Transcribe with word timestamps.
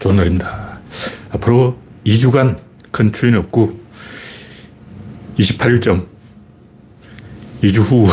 좋은 0.00 0.16
날입니다. 0.16 0.80
앞으로 1.30 1.78
2주간 2.04 2.58
큰 2.90 3.12
추위는 3.12 3.38
없고 3.38 3.78
28일쯤 5.38 6.06
2주 7.62 7.78
후 7.80 8.08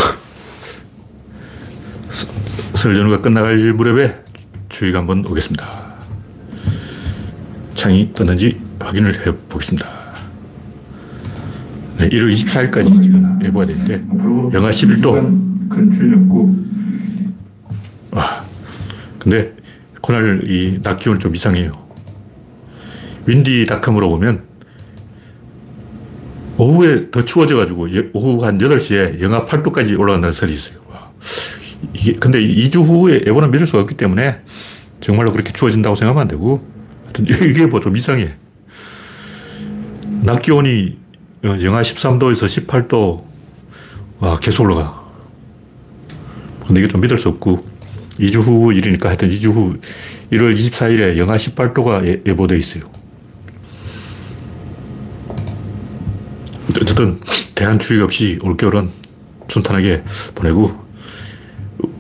설 2.78 2.96
연휴가 2.96 3.20
끝나갈 3.20 3.58
무렵에 3.74 4.24
추위가 4.70 5.00
한번 5.00 5.26
오겠습니다. 5.26 5.68
창이 7.74 8.14
떴는지 8.14 8.62
확인을 8.80 9.26
해 9.26 9.32
보겠습니다. 9.50 9.88
네, 11.98 12.10
1월 12.10 12.32
24일까지 12.32 13.02
지금 13.02 13.40
예보가 13.44 13.66
되는데 13.66 13.96
영하 14.54 14.70
11도 14.70 15.70
큰 15.70 15.90
추위는 15.92 16.24
없고 16.26 16.56
와 18.12 18.46
근데 19.18 19.56
그날 20.02 20.42
이 20.48 20.80
낮 20.82 20.98
기온이 20.98 21.20
좀 21.20 21.36
이상해요. 21.36 21.72
윈디닷컴으로 23.26 24.10
보면 24.10 24.44
오후에 26.58 27.12
더 27.12 27.24
추워져가지고 27.24 27.88
오후 28.14 28.44
한 28.46 28.58
8시에 28.58 29.22
영하 29.22 29.46
8도까지 29.46 30.00
올라간다는 30.00 30.34
설이 30.34 30.54
있어요. 30.54 30.80
와. 30.90 31.12
이게 31.94 32.14
근데 32.14 32.40
2주 32.40 32.84
후에 32.84 33.22
예보는 33.28 33.52
믿을 33.52 33.68
수가 33.68 33.82
없기 33.84 33.96
때문에 33.96 34.40
정말로 35.02 35.32
그렇게 35.32 35.52
추워진다고 35.52 35.96
생각하면 35.96 36.22
안 36.24 36.28
되고 36.28 36.66
하여튼 37.04 37.26
이게 37.50 37.66
뭐 37.68 37.80
좀 37.80 37.96
이상해. 37.96 38.34
낮 40.24 40.42
기온이 40.42 40.98
영하 41.44 41.82
13도에서 41.82 42.66
18도 42.68 43.24
와 44.20 44.40
계속 44.40 44.64
올라가. 44.64 45.06
근데 46.66 46.82
이게 46.82 46.88
좀 46.88 47.02
믿을 47.02 47.18
수 47.18 47.30
없고 47.30 47.64
2주 48.20 48.42
후 48.42 48.74
일이니까 48.74 49.10
하여튼 49.10 49.30
2주 49.30 49.54
후 49.54 49.80
1월 50.32 50.58
24일에 50.58 51.18
영하 51.18 51.38
18도가 51.38 52.06
예, 52.06 52.22
예보돼 52.26 52.58
있어요. 52.58 52.84
어쨌든 56.82 57.20
대한 57.56 57.80
추위 57.80 58.02
없이 58.02 58.38
올겨울은 58.42 58.90
순탄하게 59.50 60.04
보내고 60.36 60.86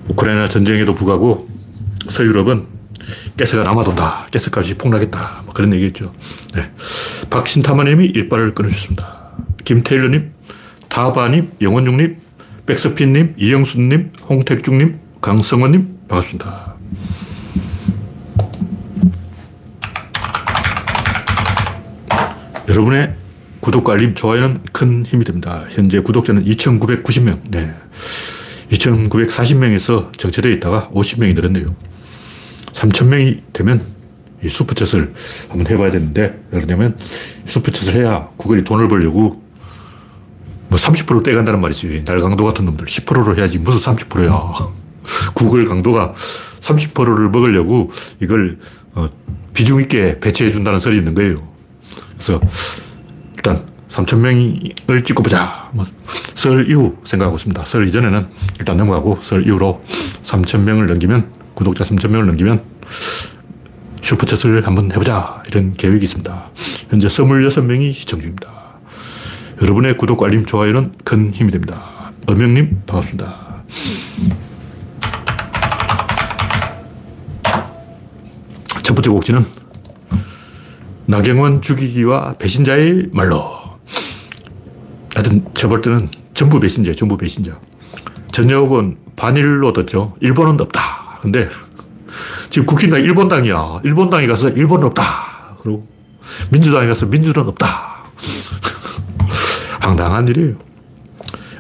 우크라이나 0.10 0.50
전쟁에도 0.50 0.94
불구하고 0.94 1.48
서유럽은 2.10 2.68
가스가 3.38 3.64
남아돈다. 3.64 4.28
가스값이 4.32 4.76
폭락했다. 4.76 5.44
뭐 5.46 5.54
그런 5.54 5.74
얘기겠죠. 5.74 6.14
네. 6.54 6.70
박신타마님이 7.30 8.08
일발을 8.08 8.54
끊어주셨습니다. 8.54 9.32
김태일러님, 9.64 10.32
타바님, 10.90 11.52
영원중님, 11.62 12.18
백서핀님, 12.66 13.36
이영순님, 13.38 14.12
홍택중님, 14.30 15.00
강성원님, 15.22 15.97
반갑습니다. 16.08 16.76
여러분의 22.70 23.14
구독과 23.60 23.94
알림, 23.94 24.14
좋아요는 24.16 24.60
큰 24.72 25.06
힘이 25.06 25.26
됩니다. 25.26 25.66
현재 25.70 26.00
구독자는 26.00 26.46
2,990명. 26.46 27.40
네. 27.50 27.74
2,940명에서 28.72 30.18
정체되어 30.18 30.52
있다가 30.54 30.90
50명이 30.94 31.34
늘었네요. 31.36 31.66
3,000명이 32.74 33.42
되면 33.54 33.82
이 34.44 34.48
슈퍼챗을 34.48 35.14
한번 35.50 35.68
해봐야 35.68 35.92
되는데, 35.92 36.42
그러냐면 36.52 36.98
슈퍼챗을 37.48 37.94
해야 37.94 38.30
구글이 38.38 38.64
돈을 38.64 38.88
벌려고 38.88 39.42
뭐 40.70 40.78
30% 40.78 41.24
떼간다는 41.24 41.62
말이지. 41.62 42.04
날 42.06 42.20
강도 42.20 42.44
같은 42.46 42.66
놈들 42.66 42.86
10%로 42.86 43.36
해야지. 43.36 43.58
무슨 43.58 43.94
30%야. 43.94 44.87
구글 45.34 45.66
강도가 45.66 46.14
30%를 46.60 47.30
먹으려고 47.30 47.92
이걸 48.22 48.58
어, 48.94 49.10
비중 49.54 49.82
있게 49.82 50.20
배치해 50.20 50.52
준다는 50.52 50.80
설이 50.80 50.98
있는 50.98 51.14
거예요. 51.16 51.48
그래서 52.14 52.40
일단 53.36 53.64
3,000명을 53.90 55.06
찍고 55.06 55.24
보자. 55.24 55.70
뭐 55.74 55.86
설 56.36 56.70
이후 56.70 56.96
생각하고 57.04 57.38
있습니다. 57.38 57.66
설 57.66 57.88
이전에는 57.88 58.28
일단 58.60 58.78
넘어가고 58.78 59.18
설 59.22 59.46
이후로 59.48 59.84
3,000명을 60.24 60.86
넘기면 60.86 61.32
구독자 61.56 61.84
3,000명을 61.84 62.26
넘기면 62.26 62.64
슈퍼챗을 64.02 64.64
한번 64.64 64.92
해보자. 64.92 65.42
이런 65.48 65.74
계획이 65.74 66.04
있습니다. 66.06 66.52
현재 66.90 67.08
26명이 67.08 67.94
시청 67.96 68.20
중입니다. 68.20 68.50
여러분의 69.62 69.98
구독, 69.98 70.22
알림, 70.24 70.46
좋아요는 70.46 70.92
큰 71.04 71.32
힘이 71.34 71.52
됩니다. 71.52 71.82
어명님, 72.28 72.84
반갑습니다. 72.86 73.64
첫 78.88 78.94
번째 78.94 79.10
곡지는 79.10 79.46
나경원 81.08 81.62
죽이기와 81.62 82.36
배신자의 82.38 83.10
말로. 83.12 83.44
하여튼 85.14 85.46
제볼 85.56 85.82
때는 85.82 86.08
전부 86.34 86.58
배신자, 86.62 86.94
전부 86.94 87.18
배신자. 87.18 87.60
전역은 88.32 88.98
반일로 89.18 89.74
떴죠. 89.74 90.16
일본은 90.22 90.62
없다. 90.62 91.20
근데 91.22 91.50
지금 92.50 92.66
국힘당 92.66 93.02
일본당이야. 93.02 93.82
일본당에 93.84 94.26
가서 94.26 94.48
일본은 94.48 94.86
없다. 94.86 95.04
그리고 95.60 95.86
민주당에 96.50 96.88
가서 96.88 97.08
민주는 97.08 97.46
없다. 97.46 97.68
황당한 99.84 100.30
일이에요. 100.30 100.56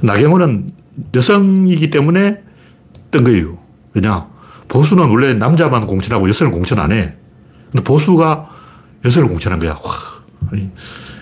나경원은 0.01 0.69
여성이기 1.13 1.89
때문에 1.89 2.41
뜬 3.11 3.25
거예요. 3.25 3.57
왜냐? 3.93 4.36
보수는 4.67 5.09
원래 5.09 5.33
남자만 5.33 5.85
공천하고 5.87 6.27
여성을 6.29 6.51
공천 6.51 6.79
안 6.79 6.91
해. 6.91 7.13
근데 7.71 7.83
보수가 7.83 8.49
여성을 9.05 9.27
공천한 9.27 9.59
거야. 9.59 9.71
와. 9.71 10.59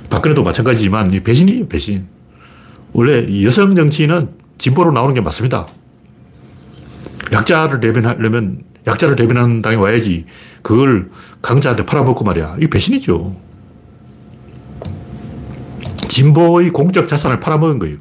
박근혜도 0.09 0.43
마찬가지지만 0.43 1.11
이 1.11 1.21
배신이에요, 1.21 1.67
배신. 1.67 2.07
원래 2.93 3.25
여성 3.43 3.75
정치인은 3.75 4.29
진보로 4.57 4.91
나오는 4.91 5.13
게 5.13 5.21
맞습니다. 5.21 5.67
약자를 7.31 7.79
대변하려면 7.79 8.63
약자를 8.87 9.15
대변하는 9.15 9.61
당에 9.61 9.75
와야지 9.75 10.25
그걸 10.61 11.09
강자한테 11.41 11.85
팔아먹고 11.85 12.23
말이야. 12.23 12.55
이게 12.57 12.67
배신이죠. 12.67 13.35
진보의 16.07 16.69
공적 16.69 17.07
자산을 17.07 17.39
팔아먹은 17.39 17.79
거예요. 17.79 17.97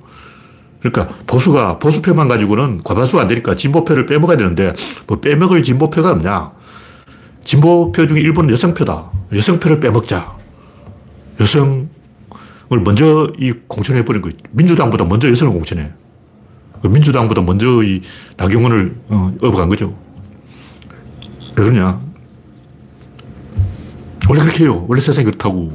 그러니까 0.84 1.16
보수가 1.26 1.78
보수표만 1.78 2.28
가지고는 2.28 2.82
과반수가 2.84 3.22
안 3.22 3.28
되니까 3.28 3.54
진보표를 3.54 4.04
빼먹어야 4.04 4.36
되는데 4.36 4.74
뭐 5.06 5.18
빼먹을 5.18 5.62
진보표가 5.62 6.10
없냐. 6.10 6.52
진보표 7.42 8.06
중에 8.06 8.20
일본은 8.20 8.50
여성표다. 8.50 9.10
여성표를 9.32 9.80
빼먹자. 9.80 10.36
여성을 11.40 11.88
먼저 12.84 13.26
이 13.38 13.52
공천해버린 13.66 14.20
거예요. 14.20 14.36
민주당보다 14.50 15.06
먼저 15.06 15.30
여성을 15.30 15.54
공천해. 15.54 15.90
그 16.82 16.88
민주당보다 16.88 17.40
먼저 17.40 17.82
이 17.82 18.02
나경원을 18.36 18.94
어, 19.08 19.32
업어간 19.40 19.70
거죠. 19.70 19.96
왜 21.56 21.64
그러냐. 21.64 21.98
원래 24.28 24.42
그렇게 24.42 24.64
해요. 24.64 24.84
원래 24.86 25.00
세상이 25.00 25.24
그렇다고. 25.24 25.72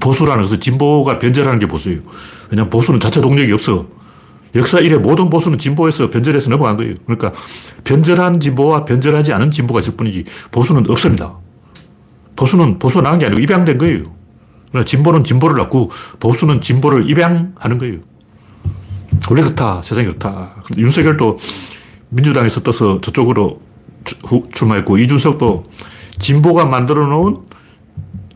보수라는 0.00 0.42
것은 0.42 0.58
진보가 0.60 1.18
변절하는 1.18 1.58
게 1.58 1.66
보수예요. 1.66 2.00
왜냐하면 2.50 2.70
보수는 2.70 3.00
자체 3.00 3.20
동력이 3.20 3.52
없어. 3.52 3.86
역사 4.54 4.78
이래 4.78 4.96
모든 4.96 5.30
보수는 5.30 5.58
진보에서 5.58 6.10
변절해서 6.10 6.50
넘어간 6.50 6.76
거예요. 6.76 6.94
그러니까 7.06 7.32
변절한 7.82 8.40
진보와 8.40 8.84
변절하지 8.84 9.32
않은 9.32 9.50
진보가 9.50 9.80
있을 9.80 9.96
뿐이지 9.96 10.24
보수는 10.52 10.88
없습니다. 10.88 11.38
보수는 12.36 12.78
보수가 12.78 13.02
나온 13.02 13.18
게 13.18 13.26
아니고 13.26 13.40
입양된 13.40 13.78
거예요. 13.78 14.04
그러나 14.70 14.84
진보는 14.84 15.24
진보를 15.24 15.56
낳고 15.56 15.90
보수는 16.20 16.60
진보를 16.60 17.10
입양하는 17.10 17.78
거예요. 17.78 17.98
원래 19.30 19.42
그렇다. 19.42 19.82
세상이 19.82 20.06
그렇다. 20.06 20.56
윤석열도 20.76 21.38
민주당에서 22.10 22.62
떠서 22.62 23.00
저쪽으로 23.00 23.60
출마했고 24.52 24.98
이준석도 24.98 25.64
진보가 26.18 26.66
만들어 26.66 27.06
놓은 27.06 27.38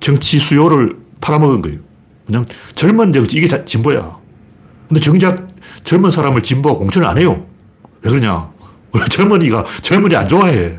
정치 0.01 0.39
수요를 0.39 0.97
팔아먹은 1.21 1.63
거예요. 1.63 1.88
그냥 2.29 2.45
젊은 2.75 3.11
정치, 3.11 3.39
이게 3.39 3.65
진보야. 3.65 4.19
근데 4.87 5.01
정작 5.01 5.49
젊은 5.83 6.11
사람을 6.11 6.43
진보가 6.43 6.77
공천을 6.79 7.09
안 7.09 7.17
해요. 7.17 7.47
왜 8.03 8.11
그러냐. 8.11 8.51
원래 8.93 9.07
젊은이가 9.09 9.65
젊은이 9.81 10.15
안 10.15 10.29
좋아해. 10.29 10.79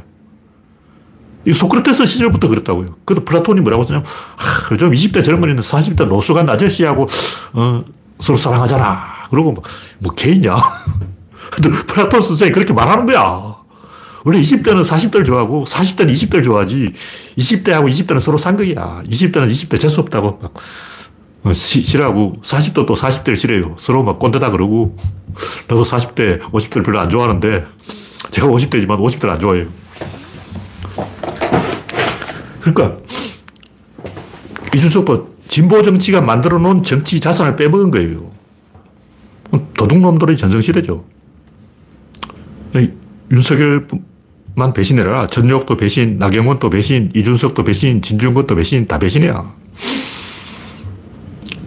이 1.46 1.54
소크라테스 1.54 2.06
시절부터 2.06 2.48
그랬다고요. 2.50 2.98
그래도 3.04 3.26
플라톤이 3.26 3.62
뭐라고 3.62 3.84
했냐면, 3.84 4.06
아, 4.06 4.70
요즘 4.72 4.92
20대 4.92 5.24
젊은이는 5.24 5.64
40대 5.64 6.06
노숙한 6.06 6.48
아저씨하고, 6.48 7.08
어, 7.54 7.84
서로 8.20 8.38
사랑하잖아. 8.38 9.28
그러고 9.32 9.54
뭐, 9.54 9.64
뭐 10.00 10.14
게이냐. 10.14 10.56
플라톤 11.88 12.22
선생이 12.22 12.52
그렇게 12.52 12.74
말하는 12.74 13.08
거야. 13.08 13.56
원래 14.26 14.40
20대는 14.42 14.84
40대를 14.84 15.26
좋아하고 15.26 15.66
40대는 15.66 16.12
20대를 16.12 16.44
좋아하지 16.44 16.94
20대하고 17.38 17.90
20대는 17.90 18.20
서로 18.20 18.38
상극이야. 18.38 19.04
20대는 19.08 19.50
20대 19.50 19.80
재수없다고 19.80 20.40
막 20.42 20.44
어, 20.44 20.62
시, 21.54 21.84
싫어하고 21.84 22.38
40도 22.44 22.86
또 22.86 22.94
40대를 22.94 23.36
싫어해요. 23.36 23.76
서로 23.78 24.04
막 24.04 24.20
꼰대다 24.20 24.52
그러고 24.52 24.96
나도 25.68 25.84
40대, 25.84 26.42
50대를 26.52 26.86
별로 26.86 27.00
안 27.00 27.10
좋아하는데 27.10 27.66
제가 28.32 28.48
50대지만 28.48 29.00
50대를 29.00 29.30
안 29.30 29.40
좋아해요. 29.40 29.68
그러니까 32.62 32.98
이준석도 34.76 35.36
진보 35.48 35.82
정치가 35.82 36.22
만들어 36.22 36.60
놓은 36.60 36.84
정치 36.84 37.20
자산을 37.20 37.56
빼먹은 37.56 37.92
거예요. 37.92 38.32
도둑놈들의 39.78 40.38
전성시대죠. 40.38 41.06
윤석열만 43.32 44.74
배신해라. 44.76 45.28
전역도 45.28 45.78
배신, 45.78 46.18
나경원도 46.20 46.70
배신, 46.70 47.12
이준석도 47.16 47.64
배신, 47.64 48.02
진중권도 48.02 48.56
배신, 48.56 48.88
다 48.88 49.00
배신이야. 49.00 49.54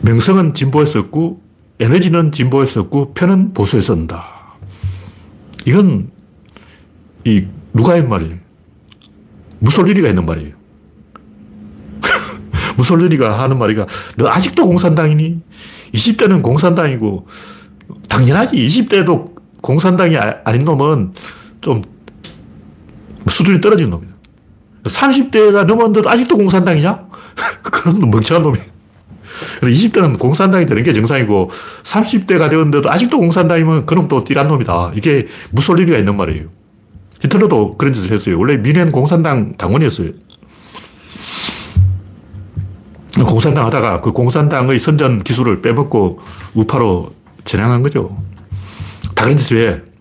명성은 0.02 0.54
진보했었고, 0.54 1.42
에너지는 1.80 2.32
진보했었고, 2.32 3.14
편은 3.14 3.54
보수했었다. 3.54 4.24
이건, 5.64 6.10
이, 7.24 7.46
누가 7.72 7.94
한 7.94 8.08
말이에요? 8.08 8.36
무솔리니가 9.60 10.08
했는 10.08 10.26
말이에요. 10.26 10.54
무솔리니가 12.76 13.40
하는 13.42 13.58
말이가, 13.58 13.86
너 14.16 14.28
아직도 14.28 14.66
공산당이니? 14.66 15.40
20대는 15.94 16.42
공산당이고, 16.42 17.26
당연하지. 18.08 18.56
20대도 18.56 19.32
공산당이 19.62 20.16
아, 20.16 20.40
아닌 20.44 20.64
놈은 20.64 21.12
좀 21.60 21.82
수준이 23.28 23.60
떨어진 23.60 23.90
놈이야. 23.90 24.10
30대가 24.84 25.64
넘었는데도 25.64 26.10
아직도 26.10 26.36
공산당이냐? 26.36 27.06
그런 27.62 28.10
멍청한 28.10 28.42
놈이야. 28.42 28.71
20대는 29.60 30.18
공산당이 30.18 30.66
되는 30.66 30.82
게 30.82 30.92
정상이고 30.92 31.50
30대가 31.82 32.50
되었는데도 32.50 32.90
아직도 32.90 33.18
공산당이면 33.18 33.86
그럼 33.86 34.08
또 34.08 34.24
띠란 34.24 34.48
놈이다. 34.48 34.92
이게 34.94 35.26
무솔리니가 35.50 35.98
있는 35.98 36.16
말이에요. 36.16 36.44
히틀러도 37.20 37.76
그런 37.76 37.92
짓을 37.92 38.10
했어요. 38.10 38.38
원래 38.38 38.56
미넨 38.56 38.90
공산당 38.90 39.56
당원이었어요. 39.56 40.10
공산당 43.26 43.66
하다가 43.66 44.00
그 44.00 44.12
공산당의 44.12 44.78
선전 44.78 45.18
기술을 45.18 45.62
빼먹고 45.62 46.20
우파로 46.54 47.12
전향한 47.44 47.82
거죠. 47.82 48.16
다 49.14 49.24
그런 49.24 49.36
짓을 49.36 49.58
해. 49.58 49.92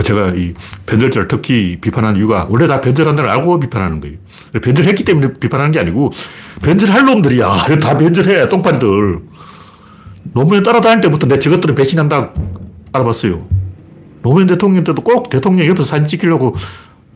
제가 0.00 0.28
이 0.28 0.54
변절자를 0.86 1.28
특히 1.28 1.76
비판한 1.78 2.16
이유가 2.16 2.46
원래 2.48 2.66
다 2.66 2.80
변절한다는 2.80 3.28
걸 3.28 3.38
알고 3.38 3.60
비판하는 3.60 4.00
거예요. 4.00 4.16
변절했기 4.62 5.04
때문에 5.04 5.34
비판하는 5.34 5.70
게 5.72 5.80
아니고 5.80 6.12
변절할 6.62 7.04
놈들이야. 7.04 7.48
다 7.82 7.98
변절해. 7.98 8.48
똥판들. 8.48 9.20
노무현 10.32 10.62
따라다닐 10.62 11.00
때부터 11.02 11.26
내 11.26 11.38
저것들은 11.38 11.74
배신한다 11.74 12.30
알아봤어요. 12.92 13.44
노무현 14.22 14.46
대통령 14.46 14.84
때도 14.84 15.02
꼭 15.02 15.28
대통령 15.28 15.66
옆에서 15.66 15.84
사진 15.84 16.06
찍히려고 16.06 16.54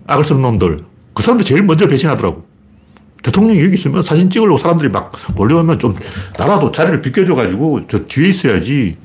악을 0.06 0.24
쓰는 0.24 0.42
놈들. 0.42 0.84
그 1.14 1.22
사람들 1.22 1.46
제일 1.46 1.62
먼저 1.62 1.86
배신하더라고. 1.86 2.44
대통령이 3.22 3.62
여기 3.62 3.74
있으면 3.74 4.02
사진 4.02 4.28
찍으려고 4.28 4.58
사람들이 4.58 4.90
막 4.90 5.10
몰려오면 5.34 5.78
좀 5.78 5.96
나라도 6.38 6.70
자리를 6.70 7.00
비켜줘가지고 7.00 7.86
저 7.88 8.04
뒤에 8.04 8.28
있어야지. 8.28 8.96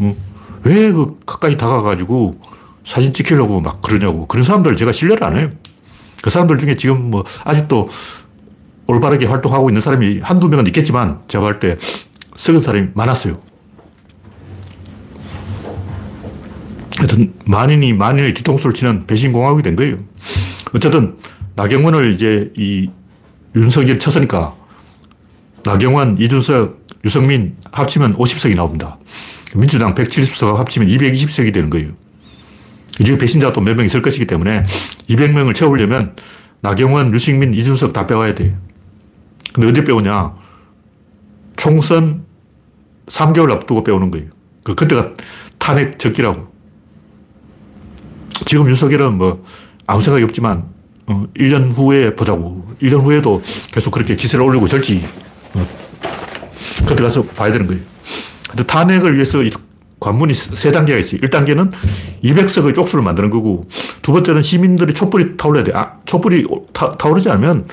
응? 0.00 0.14
왜그 0.62 1.18
가까이 1.26 1.56
다가가지고 1.56 2.40
사진 2.84 3.12
찍히려고 3.12 3.60
막 3.60 3.80
그러냐고. 3.80 4.26
그런 4.26 4.44
사람들 4.44 4.76
제가 4.76 4.92
신뢰를 4.92 5.24
안 5.24 5.36
해요. 5.36 5.50
그 6.22 6.30
사람들 6.30 6.58
중에 6.58 6.76
지금 6.76 7.10
뭐 7.10 7.24
아직도 7.44 7.88
올바르게 8.88 9.26
활동하고 9.26 9.70
있는 9.70 9.80
사람이 9.82 10.20
한두 10.20 10.48
명은 10.48 10.66
있겠지만 10.68 11.20
제가 11.28 11.44
볼 11.44 11.60
때 11.60 11.76
썩은 12.36 12.60
사람이 12.60 12.88
많았어요. 12.94 13.36
하여튼 16.98 17.32
만인이 17.44 17.92
만인의 17.92 18.34
뒤통수를 18.34 18.74
치는 18.74 19.06
배신공화국이 19.06 19.62
된 19.62 19.76
거예요. 19.76 19.98
어쨌든 20.74 21.16
나경원을 21.54 22.12
이제 22.12 22.52
이 22.56 22.90
윤석열이 23.54 23.98
쳤으니까 23.98 24.54
나경원, 25.64 26.18
이준석, 26.18 26.86
유성민 27.04 27.56
합치면 27.72 28.16
50석이 28.16 28.54
나옵니다. 28.56 28.98
민주당 29.56 29.94
170석 29.94 30.54
합치면 30.56 30.88
220석이 30.88 31.52
되는 31.52 31.70
거예요. 31.70 31.90
이 33.00 33.04
중에 33.04 33.18
배신자가 33.18 33.52
또 33.52 33.60
몇 33.60 33.76
명 33.76 33.84
있을 33.86 34.02
것이기 34.02 34.26
때문에 34.26 34.64
200명을 35.08 35.54
채우려면 35.54 36.16
나경원, 36.60 37.12
유승민, 37.14 37.54
이준석 37.54 37.92
다 37.92 38.06
빼와야 38.06 38.34
돼요. 38.34 38.54
근데 39.52 39.68
언제 39.68 39.84
빼오냐? 39.84 40.34
총선 41.56 42.24
3개월 43.06 43.50
앞두고 43.52 43.84
빼오는 43.84 44.10
거예요. 44.10 44.28
그, 44.62 44.74
그때가 44.74 45.12
탄핵 45.58 45.98
적기라고. 45.98 46.46
지금 48.46 48.68
윤석열은 48.68 49.18
뭐 49.18 49.44
아무 49.86 50.00
생각이 50.00 50.24
없지만 50.24 50.64
어, 51.06 51.24
1년 51.36 51.72
후에 51.72 52.14
보자고. 52.14 52.66
1년 52.80 53.00
후에도 53.02 53.42
계속 53.72 53.90
그렇게 53.90 54.14
기세를 54.14 54.44
올리고 54.44 54.68
절지. 54.68 55.04
어, 55.54 55.66
그때 56.86 57.02
가서 57.02 57.22
봐야 57.22 57.50
되는 57.50 57.66
거예요. 57.66 57.82
근데 58.48 58.62
탄핵을 58.64 59.14
위해서 59.14 59.38
관문이 60.00 60.32
세 60.34 60.70
단계가 60.70 60.98
있어요. 60.98 61.20
1단계는 61.22 61.72
200석의 62.22 62.74
쪽수를 62.74 63.02
만드는 63.02 63.30
거고, 63.30 63.64
두 64.00 64.12
번째는 64.12 64.42
시민들이 64.42 64.94
촛불이 64.94 65.36
타올라야 65.36 65.64
돼. 65.64 65.72
아, 65.74 65.94
촛불이 66.04 66.46
타, 66.72 66.96
타오르지 66.96 67.28
않으면 67.30 67.66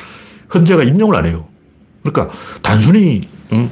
헌재가 0.54 0.84
인용을 0.84 1.16
안 1.16 1.26
해요. 1.26 1.48
그러니까 2.06 2.36
단순히, 2.62 3.22
응? 3.52 3.70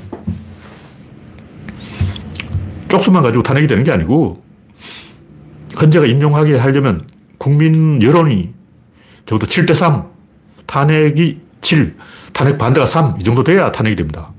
쪽수만 2.89 3.23
가지고 3.23 3.43
탄핵이 3.43 3.67
되는 3.67 3.83
게 3.83 3.91
아니고, 3.91 4.43
헌재가 5.79 6.05
인용하게 6.05 6.57
하려면 6.57 7.07
국민 7.37 8.01
여론이 8.01 8.53
적어도 9.25 9.47
7대 9.47 9.73
3, 9.73 10.05
탄핵이 10.65 11.39
7, 11.61 11.95
탄핵 12.33 12.57
반대가 12.57 12.85
3, 12.85 13.15
이 13.19 13.23
정도 13.23 13.43
돼야 13.43 13.71
탄핵이 13.71 13.95
됩니다. 13.95 14.31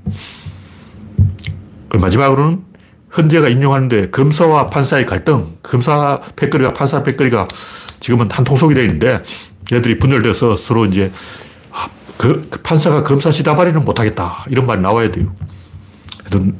마지막으로는 1.93 2.63
헌재가 3.17 3.47
인용하는데 3.47 4.09
검사와 4.09 4.69
판사의 4.69 5.05
갈등, 5.05 5.47
검사 5.63 6.19
패거리가 6.35 6.73
판사 6.73 7.03
패거리가 7.03 7.47
지금은 8.01 8.29
한 8.29 8.43
통속이 8.43 8.73
되어 8.75 8.83
있는데 8.83 9.19
얘들이 9.71 9.97
분열돼서 9.99 10.57
서로 10.57 10.85
이제 10.85 11.11
아, 11.11 11.44
그, 12.25 12.47
그 12.49 12.61
판사가 12.63 13.03
검사 13.03 13.31
시다발이는 13.31 13.85
못하겠다 13.85 14.45
이런 14.49 14.65
말이 14.65 14.81
나와야 14.81 15.11
돼요. 15.11 15.31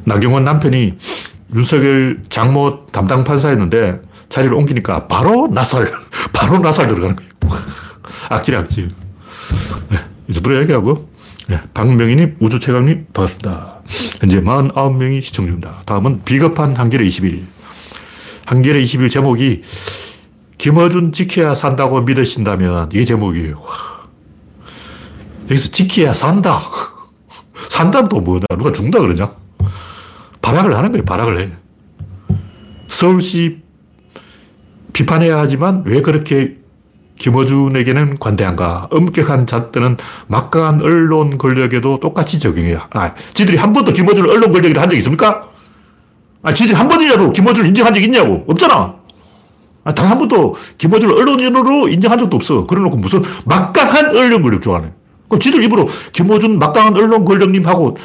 나경원 0.04 0.44
남편이 0.44 0.94
윤석열 1.56 2.22
장모 2.30 2.86
담당 2.92 3.24
판사였는데 3.24 4.00
자리를 4.30 4.56
옮기니까 4.56 5.08
바로 5.08 5.48
나설, 5.48 5.92
바로 6.34 6.60
나설 6.60 6.88
들어가는 6.88 7.16
거예요. 7.16 7.32
악질이 8.30 8.58
악질. 8.58 8.92
네, 9.90 9.98
이 10.28 10.34
정도로 10.34 10.60
얘기하고, 10.62 11.10
네, 11.48 11.60
박명희님, 11.74 12.38
우주최강님, 12.40 13.08
반갑습니다. 13.14 13.80
현재 14.20 14.42
49명이 14.42 15.22
시청 15.24 15.46
중입니다. 15.46 15.82
다음은 15.88 16.22
비겁한 16.26 16.76
한겨레 16.76 17.06
20일. 17.06 17.44
한겨레 18.46 18.84
20일 18.84 19.10
제목이 19.10 19.64
김어준 20.60 21.12
지켜야 21.12 21.56
산다고 21.56 22.02
믿으신다면 22.02 22.90
이게 22.94 23.04
제목이에요. 23.04 23.56
여기서 25.46 25.70
지켜야 25.72 26.14
산다. 26.14 26.62
산다는 27.70 28.10
또 28.10 28.20
뭐냐? 28.20 28.46
누가 28.58 28.72
죽는다 28.72 29.00
그러냐? 29.00 29.32
발악을 30.42 30.76
하는 30.76 30.92
거예요. 30.92 31.06
발악을 31.06 31.40
해. 31.40 31.52
서울시 32.88 33.62
비판해야 34.94 35.38
하지만 35.38 35.84
왜 35.86 36.02
그렇게 36.02 36.58
김어준에게는 37.16 38.18
관대한가? 38.20 38.88
엄격한 38.92 39.48
잣대는 39.48 39.98
막강한 40.28 40.82
언론 40.82 41.38
권력에도 41.38 42.00
똑같이 42.00 42.40
적용해요. 42.40 42.82
아, 42.92 43.14
지들이 43.34 43.58
한 43.58 43.74
번도 43.74 43.94
김어준을 43.94 44.30
언론 44.30 44.52
권력이라 44.52 44.82
한 44.82 44.90
적 44.90 44.96
있습니까? 44.98 45.50
아, 46.44 46.54
지들이 46.54 46.76
한 46.76 46.88
번이라도 46.88 47.32
김어준을 47.32 47.68
인정한 47.70 47.94
적 47.94 48.02
있냐고? 48.04 48.44
없잖아. 48.48 48.96
아, 49.84 49.94
단 49.94 50.08
한 50.08 50.18
번도 50.18 50.56
김어준을 50.78 51.14
언론인으로 51.16 51.88
인정한 51.90 52.18
적도 52.20 52.36
없어. 52.36 52.66
그래 52.68 52.82
놓고 52.82 52.98
무슨 52.98 53.22
막강한 53.46 54.16
언론 54.18 54.42
권력 54.42 54.62
좋아하네. 54.62 54.92
그럼 55.28 55.40
지들 55.40 55.64
입으로 55.64 55.88
김어준 56.12 56.60
막강한 56.60 56.96
언론 56.96 57.26
권력님하고 57.26 57.98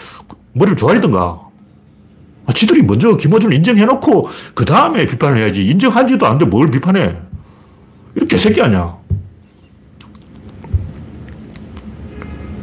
머리를 0.53 0.77
조아리던가. 0.77 1.41
아, 2.47 2.53
지들이 2.53 2.83
먼저 2.83 3.17
김어준을 3.17 3.55
인정해놓고 3.55 4.29
그 4.55 4.65
다음에 4.65 5.07
비판을 5.07 5.39
해야지. 5.39 5.67
인정한지도 5.67 6.27
않는데 6.27 6.47
뭘 6.47 6.69
비판해. 6.69 7.17
이렇게 8.15 8.37
새끼 8.37 8.61
아니야. 8.63 8.97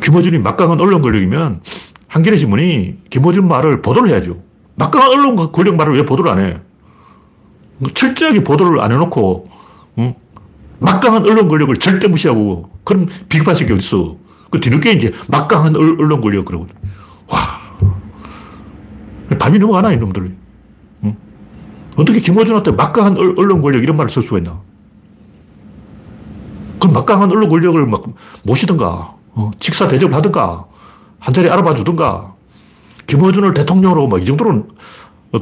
김어준이 0.01 0.39
막강한 0.39 0.79
언론 0.79 1.01
권력이면 1.01 1.61
한겨레 2.07 2.37
신문이 2.37 2.97
김어준 3.09 3.47
말을 3.47 3.81
보도를 3.81 4.09
해야죠. 4.09 4.41
막강한 4.75 5.09
언론 5.09 5.35
권력 5.35 5.75
말을 5.75 5.95
왜 5.95 6.05
보도를 6.05 6.31
안 6.31 6.39
해? 6.39 6.59
철저하게 7.93 8.43
보도를 8.43 8.79
안 8.79 8.91
해놓고, 8.91 9.49
응? 9.99 10.15
막강한 10.79 11.23
언론 11.23 11.47
권력을 11.47 11.75
절대 11.77 12.07
무시하고, 12.07 12.69
그럼 12.83 13.07
비겁한 13.29 13.55
새끼 13.55 13.73
어딨어? 13.73 14.15
그 14.49 14.59
뒤늦게 14.59 14.93
이제 14.93 15.13
막강한 15.29 15.75
언론 15.75 16.21
권력 16.21 16.45
그러고. 16.45 16.67
와. 17.27 17.37
밤이 19.39 19.59
넘어가나, 19.59 19.91
이놈들. 19.91 20.35
응? 21.03 21.17
어떻게 21.95 22.19
김어준한테 22.19 22.71
막강한 22.71 23.17
언론 23.17 23.61
권력 23.61 23.83
이런 23.83 23.97
말을 23.97 24.09
쓸 24.09 24.21
수가 24.23 24.37
있나? 24.37 24.59
그럼 26.79 26.93
막강한 26.93 27.31
언론 27.31 27.49
권력을 27.49 27.85
막 27.87 28.03
모시든가, 28.43 29.15
어, 29.33 29.51
직사 29.59 29.87
대접을 29.87 30.13
하든가, 30.15 30.65
한 31.19 31.33
자리 31.33 31.49
알아봐 31.49 31.75
주든가, 31.75 32.33
김어준을 33.07 33.53
대통령으로 33.53 34.07
막 34.07 34.19
이 34.21 34.25
정도는 34.25 34.67
어, 35.33 35.39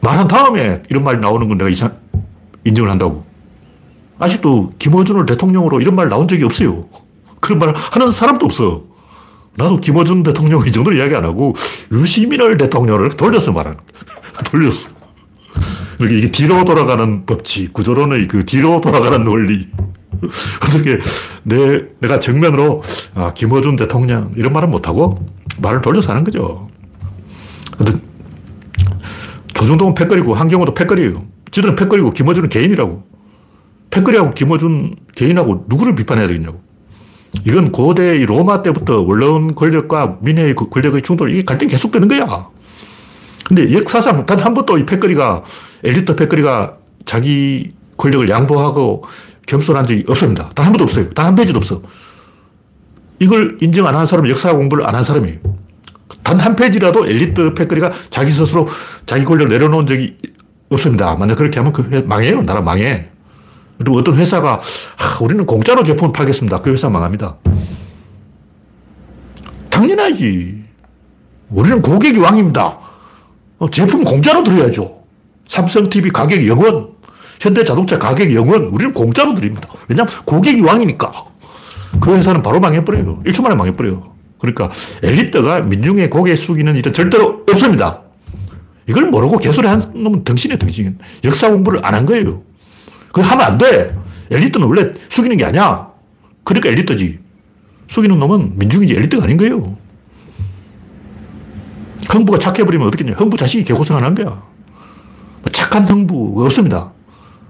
말한 0.00 0.28
다음에 0.28 0.82
이런 0.90 1.04
말이 1.04 1.18
나오는 1.18 1.46
건 1.48 1.56
내가 1.58 1.70
이상, 1.70 1.96
인정을 2.64 2.90
한다고. 2.90 3.24
아직도 4.18 4.72
김어준을 4.78 5.26
대통령으로 5.26 5.80
이런 5.80 5.94
말 5.94 6.08
나온 6.08 6.28
적이 6.28 6.44
없어요. 6.44 6.86
그런 7.44 7.58
말 7.58 7.74
하는 7.74 8.10
사람도 8.10 8.46
없어. 8.46 8.82
나도 9.56 9.76
김어준 9.76 10.22
대통령 10.22 10.66
이 10.66 10.72
정도로 10.72 10.96
이야기 10.96 11.14
안 11.14 11.24
하고 11.24 11.54
유시민을 11.92 12.56
대통령을 12.56 13.10
돌려서 13.10 13.52
말하는 13.52 13.78
돌렸어. 14.50 14.88
이렇게 16.00 16.18
이게 16.18 16.30
뒤로 16.30 16.64
돌아가는 16.64 17.24
법칙, 17.24 17.72
구조론의 17.72 18.26
그 18.26 18.44
뒤로 18.44 18.80
돌아가는 18.80 19.22
논리. 19.22 19.68
어떻게 20.64 20.98
내, 21.42 21.84
내가 22.00 22.18
정면으로 22.18 22.82
아, 23.14 23.32
김어준 23.34 23.76
대통령 23.76 24.32
이런 24.36 24.52
말은 24.52 24.70
못하고 24.70 25.24
말을 25.60 25.82
돌려서 25.82 26.10
하는 26.10 26.24
거죠. 26.24 26.66
조중동은 29.52 29.94
패거리고 29.94 30.34
한경호도 30.34 30.74
패거리예요. 30.74 31.22
지들은 31.50 31.76
패거리고 31.76 32.12
김어준은 32.12 32.48
개인이라고. 32.48 33.04
패거리하고 33.90 34.32
김어준 34.32 34.96
개인하고 35.14 35.66
누구를 35.68 35.94
비판해야 35.94 36.26
되겠냐고. 36.26 36.60
이건 37.46 37.72
고대 37.72 38.24
로마 38.24 38.62
때부터 38.62 39.02
원로원 39.02 39.54
권력과 39.54 40.18
민의 40.20 40.54
그 40.54 40.68
권력의 40.68 41.02
충돌, 41.02 41.30
이게 41.30 41.42
갈등이 41.42 41.70
계속되는 41.70 42.08
거야. 42.08 42.48
근데 43.44 43.72
역사상 43.72 44.24
단 44.26 44.40
한 44.40 44.54
번도 44.54 44.78
이 44.78 44.86
패거리가, 44.86 45.42
엘리트 45.82 46.16
패거리가 46.16 46.76
자기 47.04 47.68
권력을 47.96 48.26
양보하고 48.28 49.04
겸손한 49.46 49.86
적이 49.86 50.04
없습니다. 50.08 50.48
단 50.54 50.66
한 50.66 50.72
번도 50.72 50.84
없어요. 50.84 51.10
단 51.10 51.26
한 51.26 51.34
페이지도 51.34 51.58
없어. 51.58 51.82
이걸 53.18 53.58
인정 53.60 53.86
안 53.86 53.94
한 53.94 54.06
사람은 54.06 54.30
역사 54.30 54.52
공부를 54.52 54.86
안 54.86 54.94
한 54.94 55.04
사람이에요. 55.04 55.38
단 56.22 56.38
한 56.40 56.56
페이지라도 56.56 57.06
엘리트 57.06 57.54
패거리가 57.54 57.92
자기 58.10 58.32
스스로 58.32 58.66
자기 59.06 59.24
권력을 59.24 59.48
내려놓은 59.50 59.86
적이 59.86 60.16
없습니다. 60.70 61.14
만약 61.16 61.34
그렇게 61.36 61.58
하면 61.60 61.72
그 61.72 61.82
망해요. 62.06 62.42
나라 62.42 62.60
망해. 62.62 63.10
그리고 63.78 63.98
어떤 63.98 64.14
회사가 64.16 64.54
아, 64.60 65.18
우리는 65.22 65.44
공짜로 65.46 65.82
제품을 65.82 66.12
팔겠습니다. 66.12 66.60
그 66.62 66.70
회사 66.72 66.88
망합니다. 66.88 67.36
당연하지. 69.70 70.62
우리는 71.50 71.82
고객이 71.82 72.18
왕입니다. 72.20 72.78
어, 73.58 73.70
제품 73.70 74.04
공짜로 74.04 74.42
드려야죠. 74.42 75.02
삼성 75.46 75.88
TV 75.88 76.10
가격 76.10 76.46
영원, 76.46 76.88
현대 77.40 77.64
자동차 77.64 77.98
가격 77.98 78.32
영원, 78.32 78.62
우리는 78.68 78.92
공짜로 78.92 79.34
드립니다. 79.34 79.68
왜냐하면 79.88 80.12
고객이 80.24 80.60
왕이니까. 80.62 81.12
그 82.00 82.16
회사는 82.16 82.42
바로 82.42 82.60
망해버려요. 82.60 83.22
1초 83.24 83.42
만에 83.42 83.54
망해버려요. 83.54 84.14
그러니까 84.38 84.70
엘리트가 85.02 85.60
민중의 85.62 86.10
고개 86.10 86.34
숙이는 86.36 86.76
일은 86.76 86.92
절대로 86.92 87.44
없습니다. 87.50 88.02
이걸 88.88 89.06
모르고 89.10 89.38
개소리 89.38 89.66
한 89.66 89.80
놈은 89.94 90.24
덩신이에요, 90.24 90.58
덩신. 90.58 90.98
역사 91.24 91.50
공부를 91.50 91.80
안 91.84 91.94
한 91.94 92.04
거예요. 92.06 92.42
그거 93.14 93.22
하면 93.28 93.46
안 93.46 93.56
돼. 93.56 93.96
엘리트는 94.32 94.66
원래 94.66 94.92
숙이는 95.08 95.36
게 95.36 95.44
아니야. 95.44 95.88
그러니까 96.42 96.68
엘리트지. 96.70 97.20
숙이는 97.86 98.18
놈은 98.18 98.58
민중이지 98.58 98.92
엘리트가 98.92 99.22
아닌 99.22 99.36
거예요. 99.36 99.78
흥부가 102.08 102.38
착해버리면 102.38 102.88
어떻겠냐. 102.88 103.14
흥부 103.14 103.36
자식이 103.36 103.62
개고생 103.62 103.96
안한 103.96 104.16
거야. 104.16 104.42
착한 105.52 105.84
흥부 105.84 106.44
없습니다. 106.44 106.92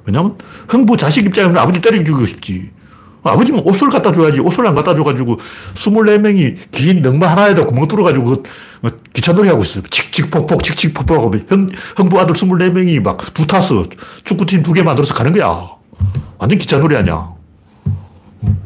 왜냐면 0.04 0.37
흥부 0.68 0.99
자식 0.99 1.25
입장에서 1.25 1.59
아버지 1.59 1.80
때려 1.80 1.97
죽이고 1.97 2.26
싶지. 2.26 2.71
아버지는 3.31 3.61
옷을 3.64 3.88
갖다 3.88 4.12
줘야지. 4.12 4.40
옷을 4.40 4.66
안 4.66 4.75
갖다 4.75 4.95
줘가지고 4.95 5.38
24명이 5.75 6.57
긴 6.71 7.02
능마 7.02 7.26
하나에다 7.28 7.64
구멍 7.64 7.88
뚫어가지고 7.88 8.43
그 8.83 8.97
기차놀이 9.12 9.49
하고 9.49 9.62
있어요. 9.62 9.83
칙칙폭폭, 9.90 10.62
칙칙폭폭 10.62 11.16
하고 11.19 11.35
흥, 11.49 11.69
흥부 11.97 12.21
아들 12.21 12.35
24명이 12.35 13.02
막 13.02 13.16
두 13.35 13.47
타서 13.47 13.85
축구팀 14.25 14.62
두 14.62 14.73
개 14.75 14.83
만들어서 14.83 15.14
가는 15.14 15.33
거야. 15.33 15.69
완전 16.38 16.59
기차놀이 16.59 16.97
아니야. 16.97 17.31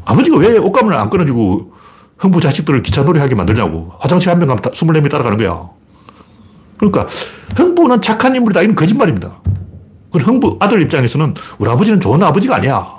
아버지가 0.04 0.38
왜 0.38 0.58
옷감을 0.58 0.92
안 0.94 1.08
끊어주고 1.10 1.72
흥부 2.16 2.40
자식들을 2.40 2.82
기차놀이 2.82 3.20
하게 3.20 3.34
만들냐고. 3.36 3.92
화장실 4.00 4.30
한 4.30 4.38
명 4.40 4.48
가면 4.48 4.62
24명이 4.62 5.10
따라가는 5.10 5.38
거야. 5.38 5.68
그러니까 6.78 7.06
흥부는 7.56 8.00
착한 8.02 8.34
인물이다. 8.34 8.62
이건 8.62 8.74
거짓말입니다. 8.74 9.40
그 10.12 10.18
흥부 10.18 10.56
아들 10.60 10.82
입장에서는 10.82 11.34
우리 11.58 11.70
아버지는 11.70 12.00
좋은 12.00 12.20
아버지가 12.22 12.56
아니야. 12.56 12.97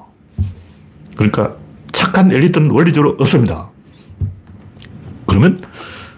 그러니까 1.20 1.54
착한 1.92 2.32
엘리트는 2.32 2.72
원리적으로 2.72 3.18
없습니다. 3.20 3.70
그러면 5.28 5.60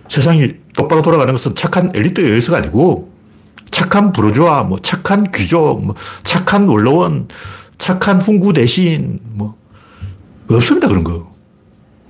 세상이 0.09 0.53
똑바로 0.77 1.01
돌아가는 1.01 1.33
것은 1.33 1.55
착한 1.55 1.91
엘리트에 1.95 2.23
의해서가 2.23 2.59
아니고 2.59 3.11
착한 3.71 4.11
부르주아, 4.11 4.61
뭐 4.61 4.77
착한 4.77 5.31
귀족, 5.31 5.83
뭐 5.83 5.95
착한 6.23 6.67
원로원, 6.67 7.29
착한 7.79 8.21
훈구 8.21 8.53
대신, 8.53 9.19
뭐 9.23 9.57
없습니다 10.51 10.87
그런 10.87 11.03
거. 11.03 11.31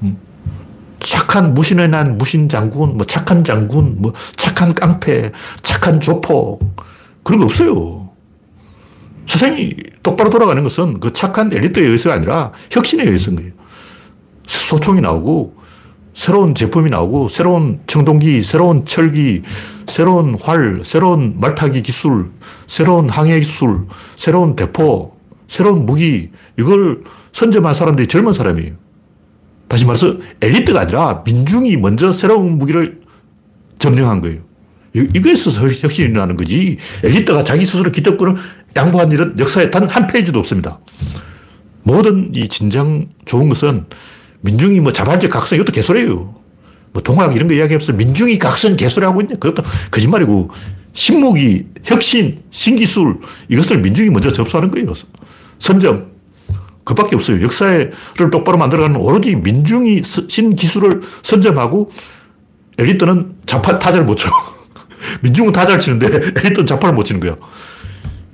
음. 0.02 0.18
착한 1.00 1.54
무신의 1.54 1.88
난 1.88 2.18
무신 2.18 2.50
장군, 2.50 2.98
뭐 2.98 3.06
착한 3.06 3.46
장군, 3.46 4.02
뭐 4.02 4.12
착한 4.36 4.74
깡패, 4.74 5.32
착한 5.62 6.02
조폭 6.02 6.76
그런 7.24 7.40
거 7.40 7.46
없어요. 7.46 8.01
세상이 9.26 9.74
똑바로 10.04 10.30
돌아가는 10.30 10.62
것은 10.64 11.00
그 11.00 11.14
착한 11.14 11.52
엘리트에 11.52 11.84
의해서가 11.84 12.16
아니라 12.16 12.52
혁신에 12.72 13.04
의해서인 13.04 13.38
거예요. 13.38 13.52
소총이 14.48 15.02
나오고 15.02 15.62
새로운 16.14 16.54
제품이 16.54 16.90
나오고 16.90 17.30
새로운 17.30 17.80
청동기, 17.88 18.44
새로운 18.44 18.86
철기, 18.86 19.44
새로운 19.88 20.36
활, 20.42 20.82
새로운 20.84 21.36
말타기 21.40 21.82
기술, 21.82 22.32
새로운 22.68 23.10
항해 23.10 23.40
기술, 23.40 23.88
새로운 24.16 24.56
대포, 24.56 25.18
새로운 25.48 25.86
무기 25.86 26.30
이걸 26.58 27.04
선점한 27.32 27.74
사람들이 27.74 28.08
젊은 28.08 28.34
사람이에요. 28.34 28.74
다시 29.68 29.86
말해서 29.86 30.18
엘리트가 30.42 30.82
아니라 30.82 31.24
민중이 31.26 31.78
먼저 31.78 32.12
새로운 32.12 32.58
무기를 32.58 33.02
점령한 33.80 34.22
거예요. 34.22 34.42
이거에 34.94 35.32
있어서 35.32 35.62
혁신이 35.64 36.10
일어나는 36.10 36.36
거지. 36.36 36.78
엘리트가 37.04 37.46
자기 37.46 37.66
스스로 37.66 37.92
기득권을 37.92 38.36
양보한 38.76 39.12
일은 39.12 39.36
역사에 39.38 39.70
단 39.72 39.88
한 39.88 40.08
페이지도 40.08 40.40
없습니다. 40.40 40.80
모든 41.84 42.30
이 42.34 42.48
진정 42.48 43.08
좋은 43.26 43.50
것은 43.50 43.86
민중이 44.42 44.80
뭐 44.80 44.92
자발적 44.92 45.30
각성, 45.32 45.58
이것도 45.58 45.72
개소리예요. 45.72 46.36
뭐 46.94 47.02
동학 47.04 47.36
이런 47.36 47.48
거 47.48 47.54
이야기하면서 47.54 47.94
민중이 47.94 48.38
각성 48.40 48.76
개소리하고 48.76 49.22
있냐. 49.22 49.36
그것도 49.36 49.64
거짓말이고 49.90 50.50
신무기, 50.94 51.68
혁신, 51.84 52.42
신기술 52.52 53.20
이것을 53.50 53.80
민중이 53.80 54.10
먼저 54.10 54.32
접수하는 54.32 54.72
거예요. 54.72 54.94
선점. 55.60 56.12
그밖에 56.84 57.16
없어요. 57.16 57.42
역사를 57.44 57.92
똑바로 58.32 58.58
만들어가는 58.58 58.96
오로지 59.00 59.36
민중이 59.36 60.02
신기술을 60.04 61.02
선점하고 61.24 61.92
엘리트는 62.78 63.36
자파, 63.46 63.78
타자를 63.80 64.06
못 64.06 64.16
쳐. 64.16 64.30
민중은 65.22 65.52
타자를 65.52 65.80
치는데 65.80 66.08
엘리트는 66.36 66.66
자파를 66.66 66.96
못 66.96 67.04
치는 67.04 67.22
거야. 67.22 67.36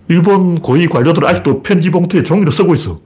일본 0.08 0.60
고위 0.60 0.88
관료들은 0.88 1.28
아직도 1.28 1.64
편지 1.64 1.90
봉투에 1.90 2.24
종이를 2.24 2.52
쓰고 2.52 2.74
있어. 2.76 3.00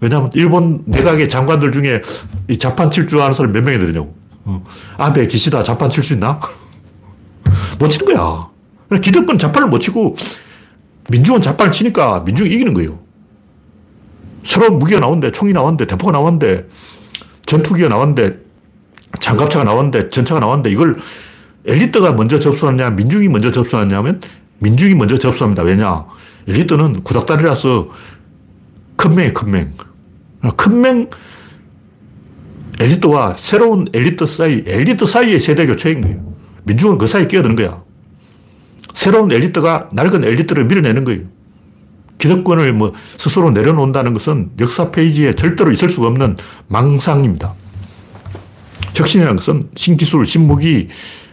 왜냐하면 0.00 0.30
일본 0.34 0.82
내각의 0.86 1.28
장관들 1.28 1.72
중에 1.72 2.02
이 2.48 2.58
자판 2.58 2.90
칠 2.90 3.06
줄 3.08 3.20
아는 3.20 3.32
사람이 3.32 3.52
몇 3.52 3.64
명이 3.64 3.78
되냐고. 3.78 4.14
어. 4.44 4.62
아베 4.98 5.26
기시다 5.26 5.62
자판 5.62 5.88
칠 5.88 6.02
수 6.02 6.12
있나? 6.14 6.38
못 7.78 7.88
치는 7.88 8.14
거야. 8.14 8.48
기득권 9.00 9.38
자판을 9.38 9.68
못 9.68 9.78
치고 9.78 10.16
민중은 11.10 11.40
자판을 11.40 11.72
치니까 11.72 12.20
민중이 12.20 12.50
이기는 12.50 12.74
거예요. 12.74 12.98
새로운 14.42 14.78
무기가 14.78 15.00
나오는데, 15.00 15.32
총이 15.32 15.54
나오는데, 15.54 15.86
대포가 15.86 16.12
나오는데, 16.12 16.68
전투기가 17.46 17.88
나오는데, 17.88 18.38
장갑차가 19.18 19.64
나오는데, 19.64 20.10
전차가 20.10 20.38
나오는데, 20.38 20.70
이걸 20.70 20.96
엘리트가 21.66 22.12
먼저 22.12 22.38
접수하느냐, 22.38 22.90
민중이 22.90 23.28
먼저 23.28 23.50
접수하느냐면, 23.50 24.20
민중이 24.58 24.94
먼저 24.94 25.18
접수합니다. 25.18 25.62
왜냐? 25.62 26.04
엘리트는 26.46 27.02
구닥다리라서 27.02 27.90
컴맹이 28.96 29.32
컴맹. 29.32 29.72
컴맹 30.56 31.10
엘리트와 32.80 33.36
새로운 33.38 33.86
엘리트 33.92 34.26
사이, 34.26 34.62
엘리트 34.66 35.06
사이의 35.06 35.40
세대 35.40 35.66
교체인 35.66 36.00
거예요. 36.00 36.34
민중은 36.64 36.98
그 36.98 37.06
사이에 37.06 37.26
끼어드는 37.26 37.56
거야. 37.56 37.82
새로운 38.94 39.30
엘리트가 39.30 39.90
낡은 39.92 40.24
엘리트를 40.24 40.64
밀어내는 40.64 41.04
거예요. 41.04 41.22
기득권을 42.18 42.72
뭐 42.72 42.92
스스로 43.16 43.50
내려놓는다는 43.50 44.12
것은 44.12 44.50
역사 44.60 44.90
페이지에 44.90 45.34
절대로 45.34 45.70
있을 45.72 45.88
수가 45.88 46.06
없는 46.08 46.36
망상입니다. 46.68 47.54
혁신이라는 48.94 49.36
것은 49.36 49.64
신기술, 49.74 50.24
신무기, 50.24 50.88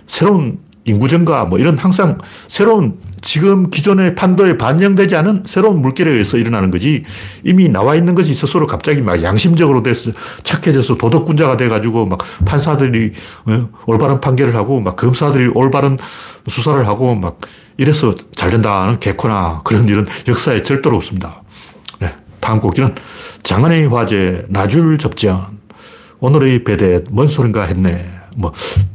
새로운 0.08 0.60
인구 0.86 1.08
증가, 1.08 1.46
뭐 1.46 1.60
이런 1.60 1.78
항상 1.78 2.18
새로운 2.48 2.98
지금 3.22 3.70
기존의 3.70 4.16
판도에 4.16 4.58
반영되지 4.58 5.16
않은 5.16 5.44
새로운 5.46 5.82
물결에 5.82 6.12
의해서 6.12 6.38
일어나는 6.38 6.72
거지 6.72 7.04
이미 7.44 7.70
나와 7.70 7.96
있는 7.96 8.16
것이 8.16 8.34
스스로 8.34 8.68
갑자기 8.68 9.02
막 9.02 9.22
양심적으로 9.22 9.84
돼서 9.84 10.12
착해져서 10.44 10.98
도덕군자가 10.98 11.58
돼가지고 11.58 12.08
막 12.08 12.20
판사들이 12.46 13.14
어, 13.46 13.70
올바른 13.86 14.20
판결을 14.20 14.56
하고 14.56 14.82
막 14.82 14.96
검사들이 14.96 15.52
올바른 15.54 15.98
수사를 16.48 16.86
하고 16.88 17.16
막 17.16 17.40
이래서 17.78 18.14
잘 18.36 18.50
된다는 18.50 19.00
개코나 19.00 19.62
그런 19.64 19.88
일은 19.88 20.06
역사에 20.28 20.62
절대로 20.62 20.98
없습니다. 20.98 21.44
네. 22.00 22.14
다음 22.40 22.60
곡지는 22.60 22.96
장안의 23.44 23.88
화제 23.88 24.46
나줄 24.50 24.98
접전 24.98 25.60
오늘의 26.20 26.64
배대 26.64 27.02
뭔 27.10 27.28
소린가 27.28 27.64
했네. 27.64 28.10
뭐 28.38 28.52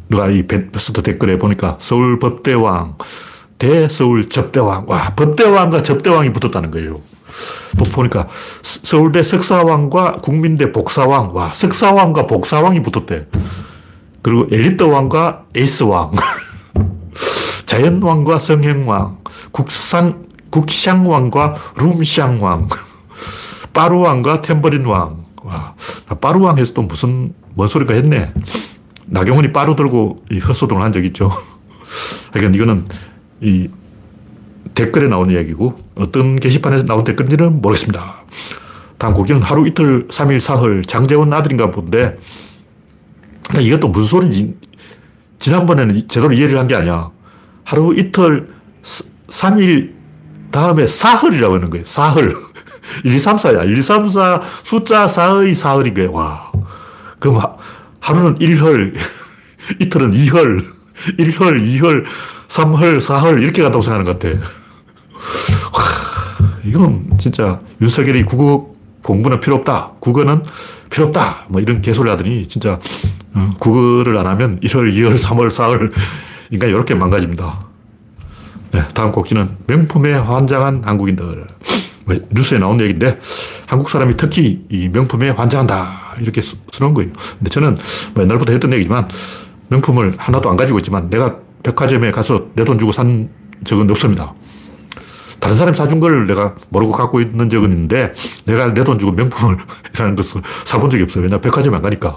누가 0.08 0.28
이 0.28 0.46
베스트 0.46 1.02
댓글에 1.02 1.38
보니까 1.38 1.76
서울 1.80 2.18
법대왕 2.18 2.96
대서울 3.58 4.28
접대왕. 4.28 4.86
와, 4.88 5.14
법대왕과 5.14 5.82
접대왕이 5.82 6.32
붙었다는 6.32 6.70
거예요. 6.70 7.00
또 7.78 7.84
보니까 7.84 8.28
서울대 8.62 9.22
석사왕과 9.22 10.16
국민대 10.22 10.72
복사왕. 10.72 11.34
와, 11.34 11.48
석사왕과 11.52 12.26
복사왕이 12.26 12.82
붙었대. 12.82 13.26
그리고 14.22 14.46
엘리트왕과 14.50 15.44
에이스왕. 15.54 16.12
자연왕과 17.66 18.38
성행왕. 18.38 19.18
국상, 19.52 20.26
국샹왕과 20.50 21.54
룸샹왕. 21.78 22.68
빠루왕과 23.72 24.40
템버린왕. 24.40 25.26
와, 25.44 25.74
빠루왕 26.20 26.58
해서 26.58 26.72
또 26.74 26.82
무슨, 26.82 27.34
뭔 27.54 27.68
소리가 27.68 27.94
했네. 27.94 28.32
나경원이 29.06 29.52
빠루 29.52 29.76
들고 29.76 30.16
헛소동을 30.48 30.82
한 30.82 30.92
적 30.92 31.04
있죠. 31.06 31.30
그러니까 32.32 32.56
이거는 32.56 32.84
이 33.40 33.68
댓글에 34.74 35.08
나온 35.08 35.30
이야기고 35.30 35.78
어떤 35.96 36.36
게시판에서 36.36 36.84
나온 36.84 37.04
댓글인지는 37.04 37.60
모르겠습니다. 37.62 38.16
다음 38.98 39.14
곡기는 39.14 39.42
하루 39.42 39.66
이틀, 39.66 40.08
3일, 40.08 40.40
사흘, 40.40 40.82
장재원 40.82 41.32
아들인가 41.32 41.70
본데 41.70 42.18
이것도 43.60 43.88
무슨 43.88 44.06
소리인지 44.08 44.56
지난번에는 45.38 46.08
제대로 46.08 46.32
이해를 46.32 46.58
한 46.58 46.66
게 46.66 46.74
아니야. 46.74 47.10
하루 47.64 47.94
이틀, 47.96 48.48
3일 49.28 49.92
다음에 50.50 50.86
사흘이라고 50.86 51.54
하는 51.54 51.70
거예요. 51.70 51.84
사흘. 51.86 52.34
1, 53.04 53.14
2, 53.14 53.18
3, 53.18 53.36
4야. 53.36 53.66
1, 53.66 53.76
2, 53.78 53.82
3, 53.82 54.08
4 54.08 54.40
숫자 54.62 55.06
4의 55.06 55.54
사흘인 55.54 55.94
거예요. 55.94 56.12
와. 56.12 56.50
그럼 57.18 57.40
하루는 58.00 58.36
1헐, 58.36 58.94
이틀은 59.80 60.12
2헐, 60.12 60.64
1헐, 61.18 61.60
2헐, 61.60 62.04
3헐, 62.48 62.98
4헐 62.98 63.42
이렇게 63.42 63.62
간다고 63.62 63.82
생각하는 63.82 64.04
것 64.04 64.18
같아. 64.18 64.38
와, 65.76 65.82
이건 66.64 67.10
진짜 67.18 67.60
윤석열이 67.80 68.24
국어 68.24 68.72
공부는 69.02 69.40
필요 69.40 69.56
없다. 69.56 69.92
국어는 70.00 70.42
필요 70.90 71.06
없다. 71.06 71.46
뭐 71.48 71.60
이런 71.60 71.80
개소리 71.80 72.10
하더니 72.10 72.46
진짜 72.46 72.78
어, 73.34 73.54
국어를 73.58 74.16
안 74.16 74.26
하면 74.26 74.58
1월, 74.60 74.92
2월, 74.92 75.14
3월, 75.14 75.48
4월 75.48 75.92
인간 76.50 76.68
이렇게 76.68 76.94
망가집니다. 76.94 77.66
네, 78.72 78.88
다음 78.94 79.12
곡지는 79.12 79.56
명품에 79.66 80.12
환장한 80.14 80.82
한국인들. 80.84 81.46
뭐 82.04 82.16
뉴스에 82.30 82.58
나온 82.58 82.80
얘기인데 82.80 83.18
한국 83.66 83.90
사람이 83.90 84.16
특히 84.16 84.64
이 84.68 84.88
명품에 84.88 85.30
환장한다. 85.30 86.06
이렇게 86.20 86.40
쓰는 86.40 86.94
거예요. 86.94 87.12
근데 87.38 87.50
저는 87.50 87.76
뭐 88.14 88.24
옛날부터 88.24 88.52
했던 88.52 88.72
얘기지만 88.72 89.08
명품을 89.68 90.14
하나도 90.18 90.50
안 90.50 90.56
가지고 90.56 90.78
있지만 90.78 91.08
내가 91.10 91.36
백화점에 91.62 92.10
가서 92.10 92.46
내 92.54 92.64
돈 92.64 92.78
주고 92.78 92.92
산 92.92 93.28
적은 93.64 93.90
없습니다. 93.90 94.34
다른 95.40 95.54
사람이 95.56 95.76
사준 95.76 96.00
걸 96.00 96.26
내가 96.26 96.54
모르고 96.70 96.92
갖고 96.92 97.20
있는 97.20 97.48
적은 97.48 97.70
있는데 97.72 98.12
내가 98.46 98.72
내 98.72 98.84
돈 98.84 98.98
주고 98.98 99.12
명품을 99.12 99.58
이라는 99.94 100.16
것을 100.16 100.42
사본 100.64 100.90
적이 100.90 101.04
없어요. 101.04 101.24
왜냐 101.24 101.38
백화점에 101.40 101.76
안 101.76 101.82
가니까. 101.82 102.16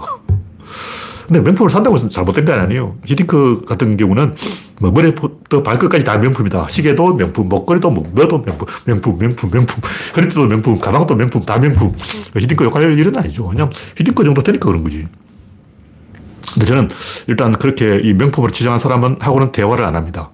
근데 1.26 1.40
명품을 1.42 1.70
산다고 1.70 1.94
해서 1.94 2.08
잘못된 2.08 2.44
건 2.44 2.58
아니에요. 2.58 2.96
히딩크 3.06 3.62
같은 3.64 3.96
경우는 3.96 4.34
뭐 4.80 4.90
머리부터 4.90 5.62
발끝까지 5.62 6.02
다 6.04 6.18
명품이다. 6.18 6.66
시계도 6.68 7.14
명품, 7.14 7.48
목걸이도 7.48 7.88
뭐, 7.90 8.04
뭐도 8.12 8.42
명품, 8.42 8.66
명품, 8.84 9.18
명품, 9.18 9.50
명품, 9.50 9.80
허리띠도 10.16 10.46
명품, 10.46 10.80
가방도 10.80 11.14
명품, 11.14 11.40
다 11.42 11.56
명품. 11.58 11.92
히딩크 12.36 12.64
욕할 12.64 12.98
일은 12.98 13.16
아니죠. 13.16 13.46
그냥 13.46 13.70
히딩크 13.96 14.24
정도 14.24 14.42
되니까 14.42 14.66
그런 14.66 14.82
거지. 14.82 15.06
근데 16.54 16.66
저는 16.66 16.88
일단 17.26 17.52
그렇게 17.58 18.00
이 18.02 18.14
명품으로 18.14 18.52
지정한 18.52 18.78
사람은 18.78 19.16
하고는 19.20 19.52
대화를 19.52 19.84
안 19.84 19.96
합니다. 19.96 20.30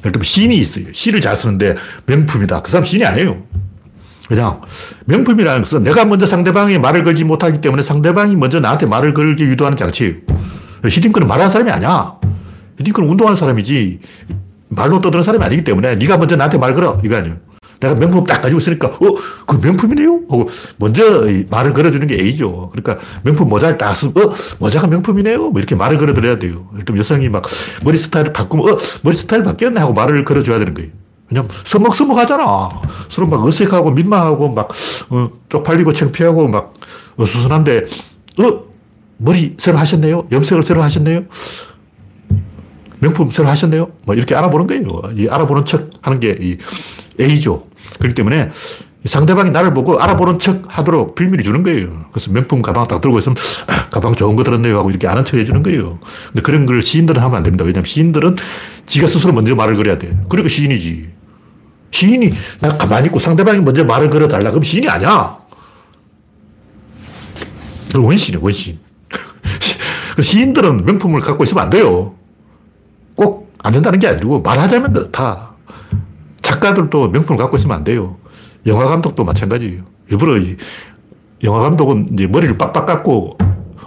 예를 0.00 0.12
들면 0.12 0.22
시인이 0.24 0.56
있어요. 0.56 0.86
시를 0.92 1.20
잘 1.20 1.36
쓰는데 1.36 1.76
명품이다. 2.06 2.62
그 2.62 2.70
사람 2.70 2.84
시인이 2.84 3.04
아니에요. 3.04 3.42
그냥 4.28 4.62
명품이라는 5.06 5.62
것은 5.62 5.82
내가 5.84 6.04
먼저 6.04 6.26
상대방이 6.26 6.78
말을 6.78 7.04
걸지 7.04 7.24
못하기 7.24 7.60
때문에 7.60 7.82
상대방이 7.82 8.36
먼저 8.36 8.58
나한테 8.60 8.86
말을 8.86 9.14
걸게 9.14 9.44
유도하는 9.44 9.76
장치예요. 9.76 10.14
히딩크는 10.88 11.26
말하는 11.26 11.50
사람이 11.50 11.70
아니야. 11.70 12.14
히딩크는 12.78 13.08
운동하는 13.08 13.36
사람이지 13.36 14.00
말로 14.68 15.00
떠드는 15.00 15.22
사람이 15.22 15.44
아니기 15.44 15.64
때문에 15.64 15.94
네가 15.96 16.16
먼저 16.18 16.36
나한테 16.36 16.58
말 16.58 16.74
걸어. 16.74 17.00
이거 17.04 17.16
아니에요. 17.16 17.36
내가 17.84 17.94
명품 17.94 18.24
딱 18.24 18.40
가지고 18.40 18.58
있으니까, 18.58 18.88
어, 18.88 19.14
그 19.46 19.56
명품이네요? 19.62 20.20
하고 20.30 20.48
먼저 20.78 21.26
말을 21.50 21.72
걸어주는 21.74 22.06
게 22.06 22.14
A죠. 22.14 22.70
그러니까 22.72 23.04
명품 23.22 23.48
모자를 23.48 23.76
딱 23.76 23.94
쓰고, 23.94 24.20
어, 24.20 24.34
모자가 24.58 24.86
명품이네요? 24.86 25.50
뭐 25.50 25.60
이렇게 25.60 25.74
말을 25.74 25.98
걸어드려야 25.98 26.38
돼요. 26.38 26.68
일단 26.76 26.96
여성이 26.96 27.28
막 27.28 27.44
머리 27.84 27.98
스타일을 27.98 28.32
바꾸면, 28.32 28.72
어, 28.72 28.76
머리 29.02 29.14
스타일 29.14 29.42
바뀌었네? 29.44 29.80
하고 29.80 29.92
말을 29.92 30.24
걸어줘야 30.24 30.58
되는 30.58 30.72
거예요. 30.72 30.90
왜냐면 31.30 31.50
서먹서먹 31.64 32.16
하잖아. 32.18 32.70
서로 33.08 33.26
막 33.26 33.44
어색하고 33.44 33.90
민망하고 33.90 34.50
막 34.50 34.68
어, 35.10 35.28
쪽팔리고 35.48 35.92
창피하고 35.92 36.48
막 36.48 36.72
어수선한데, 37.16 37.86
어, 38.40 38.64
머리 39.18 39.54
새로 39.58 39.78
하셨네요? 39.78 40.28
염색을 40.32 40.62
새로 40.62 40.82
하셨네요? 40.82 41.24
명품 43.00 43.30
새로 43.30 43.48
하셨네요? 43.48 43.90
뭐 44.04 44.14
이렇게 44.14 44.34
알아보는 44.34 44.66
거예요. 44.66 45.02
이 45.16 45.28
알아보는 45.28 45.66
척 45.66 45.90
하는 46.00 46.20
게 46.20 46.34
이 46.40 46.56
A죠. 47.20 47.66
그렇기 47.98 48.14
때문에 48.14 48.50
상대방이 49.04 49.50
나를 49.50 49.74
보고 49.74 50.00
알아보는 50.00 50.38
척 50.38 50.62
하도록 50.66 51.14
빌미를 51.14 51.44
주는 51.44 51.62
거예요. 51.62 52.06
그래서 52.10 52.30
명품 52.30 52.62
가방 52.62 52.86
딱 52.86 53.02
들고 53.02 53.18
있으면, 53.18 53.36
아, 53.66 53.90
가방 53.90 54.14
좋은 54.14 54.34
거 54.34 54.42
들었네요 54.44 54.78
하고 54.78 54.88
이렇게 54.90 55.06
아는 55.06 55.24
척 55.24 55.36
해주는 55.36 55.62
거예요. 55.62 55.98
근데 56.28 56.40
그런 56.40 56.64
걸 56.64 56.80
시인들은 56.80 57.20
하면 57.20 57.36
안 57.36 57.42
됩니다. 57.42 57.64
왜냐면 57.64 57.84
시인들은 57.84 58.36
지가 58.86 59.06
스스로 59.06 59.34
먼저 59.34 59.54
말을 59.54 59.76
걸어야 59.76 59.98
돼. 59.98 60.18
그러니까 60.28 60.48
시인이지. 60.48 61.10
시인이 61.90 62.32
나 62.60 62.70
가만히 62.70 63.06
있고 63.06 63.18
상대방이 63.18 63.60
먼저 63.60 63.84
말을 63.84 64.08
걸어달라. 64.08 64.50
그럼 64.50 64.62
시인이 64.62 64.88
아니야. 64.88 65.36
그 67.94 68.02
원시이네, 68.02 68.38
원시인. 68.40 68.78
그 70.16 70.22
시인들은 70.22 70.84
명품을 70.86 71.20
갖고 71.20 71.44
있으면 71.44 71.64
안 71.64 71.70
돼요. 71.70 72.14
꼭 73.14 73.44
안 73.64 73.72
된다는 73.72 73.98
게 73.98 74.06
아니고 74.06 74.42
말하자면 74.42 75.10
다. 75.10 75.53
작가들도 76.54 77.08
명품을 77.08 77.38
갖고 77.38 77.56
있으면 77.56 77.76
안 77.76 77.84
돼요. 77.84 78.16
영화 78.66 78.86
감독도 78.86 79.24
마찬가지예요. 79.24 79.82
일부러 80.10 80.38
이 80.38 80.56
영화 81.42 81.60
감독은 81.60 82.10
이제 82.12 82.26
머리를 82.26 82.56
빡빡 82.56 82.86
깎고 82.86 83.38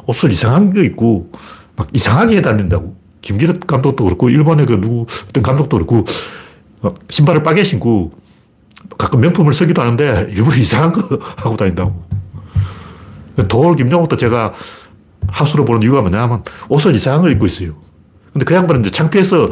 옷을 0.05 0.31
이상한 0.31 0.73
거 0.73 0.81
입고 0.81 1.31
막 1.75 1.87
이상하게 1.93 2.37
해다닌다고. 2.37 2.95
김기덕 3.21 3.65
감독도 3.67 4.03
그렇고 4.03 4.29
일본의 4.29 4.65
그 4.65 4.79
누구 4.79 5.05
어떤 5.29 5.43
감독도 5.43 5.77
그렇고 5.77 6.05
신발을 7.09 7.43
빠게 7.43 7.63
신고 7.63 8.11
가끔 8.97 9.21
명품을 9.21 9.53
쓰기도 9.53 9.81
하는데 9.81 10.27
일부러 10.29 10.55
이상한 10.55 10.91
거 10.91 11.17
하고 11.37 11.57
다닌다고. 11.57 12.05
도올 13.47 13.75
김정욱도 13.75 14.17
제가 14.17 14.53
하수로 15.27 15.65
보는 15.65 15.83
이유가 15.83 16.01
뭐냐면 16.01 16.43
옷을 16.69 16.95
이상한 16.95 17.21
걸 17.21 17.31
입고 17.33 17.45
있어요. 17.45 17.75
근데 18.33 18.45
그 18.45 18.53
양반은 18.53 18.81
이제 18.81 18.89
창피해서 18.89 19.49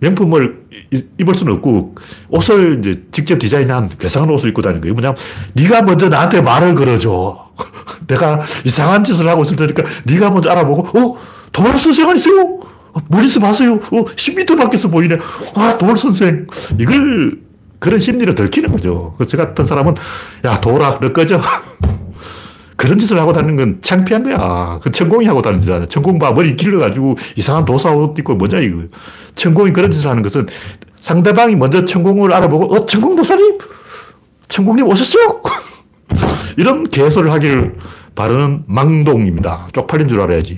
명품을 0.00 0.66
입을 1.18 1.34
수는 1.34 1.54
없고 1.54 1.94
옷을 2.30 2.78
이제 2.78 3.02
직접 3.12 3.38
디자인한 3.38 3.90
괴상한 3.98 4.30
옷을 4.30 4.48
입고 4.48 4.62
다니는 4.62 4.80
거예요. 4.80 4.94
뭐냐면 4.94 5.16
네가 5.54 5.82
먼저 5.82 6.08
나한테 6.08 6.40
말을 6.40 6.74
걸어줘. 6.74 7.50
내가 8.08 8.40
이상한 8.64 9.04
짓을 9.04 9.28
하고 9.28 9.42
있을 9.42 9.56
테니까 9.56 9.84
네가 10.04 10.30
먼저 10.30 10.50
알아보고 10.50 10.98
어? 10.98 11.18
도말 11.52 11.76
선생님 11.76 12.16
있어요? 12.16 12.60
머리서 13.08 13.40
봤어요? 13.40 13.74
어? 13.74 14.04
10m 14.04 14.56
밖에서 14.56 14.88
보이네. 14.88 15.18
아, 15.54 15.76
도말 15.78 15.96
선생. 15.96 16.46
이걸 16.78 17.38
그런 17.78 17.98
심리를 17.98 18.34
들키는 18.34 18.72
거죠. 18.72 19.14
그래서 19.16 19.30
저 19.30 19.36
같은 19.36 19.64
사람은 19.64 19.94
야, 20.44 20.60
도라, 20.60 20.98
너 21.00 21.12
꺼져. 21.12 21.40
그런 22.80 22.96
짓을 22.96 23.18
하고 23.18 23.34
다니는 23.34 23.56
건 23.56 23.78
창피한 23.82 24.22
거야. 24.22 24.80
그 24.82 24.90
천공이 24.90 25.26
하고 25.26 25.42
다니는 25.42 25.60
짓 25.60 25.90
천공 25.90 26.18
봐. 26.18 26.32
머리 26.32 26.56
길러가지고 26.56 27.14
이상한 27.36 27.66
도사 27.66 27.92
옷 27.92 28.18
입고 28.18 28.36
뭐냐, 28.36 28.58
이거. 28.60 28.84
천공이 29.34 29.74
그런 29.74 29.90
짓을 29.90 30.08
하는 30.08 30.22
것은 30.22 30.46
상대방이 30.98 31.56
먼저 31.56 31.84
천공을 31.84 32.32
알아보고, 32.32 32.74
어, 32.74 32.86
천공 32.86 33.16
도사님? 33.16 33.58
천공님 34.48 34.86
오셨어요? 34.86 35.42
이런 36.56 36.84
개소를 36.84 37.30
하기를 37.32 37.76
바라는 38.14 38.64
망동입니다. 38.66 39.68
쪽팔린 39.74 40.08
줄 40.08 40.22
알아야지. 40.22 40.56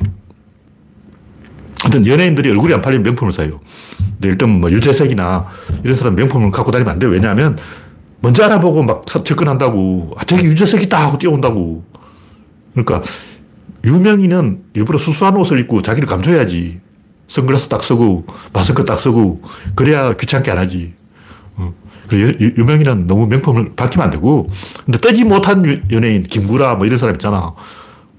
하여튼 1.81 2.07
연예인들이 2.07 2.51
얼굴이 2.51 2.73
안 2.73 2.83
팔리면 2.83 3.03
명품을 3.03 3.33
사요. 3.33 3.59
근데 3.99 4.29
일단 4.29 4.49
뭐 4.61 4.71
유재석이나 4.71 5.47
이런 5.83 5.97
사람 5.97 6.15
명품을 6.15 6.53
갖고 6.53 6.71
다니면 6.71 6.93
안 6.93 6.99
돼요. 7.01 7.11
왜냐하면 7.11 7.59
먼저 8.21 8.45
알아보고 8.45 8.85
막 8.85 9.07
접근한다고. 9.07 10.15
아, 10.17 10.23
저기 10.25 10.45
유재석 10.45 10.83
있다 10.83 11.05
하고 11.05 11.19
뛰어온다고. 11.19 11.83
그러니까 12.73 13.03
유명인은 13.85 14.63
일부러 14.75 14.99
수수한 14.99 15.37
옷을 15.37 15.59
입고 15.61 15.83
자기를 15.83 16.09
감춰야지. 16.09 16.81
선글라스 17.29 17.69
딱 17.69 17.83
쓰고, 17.83 18.27
마스크 18.53 18.85
딱 18.85 18.97
쓰고, 18.97 19.43
그래야 19.75 20.13
귀찮게 20.13 20.51
안 20.51 20.59
하지. 20.59 20.93
어. 21.57 21.73
유명인은 22.13 23.07
너무 23.07 23.27
명품을 23.27 23.73
밝히면 23.75 24.05
안 24.05 24.11
되고, 24.11 24.49
근데 24.85 24.99
뜨지 24.99 25.25
못한 25.25 25.83
연예인, 25.91 26.23
김구라 26.23 26.75
뭐 26.75 26.87
이런 26.87 26.99
사람 26.99 27.15
있잖아. 27.15 27.55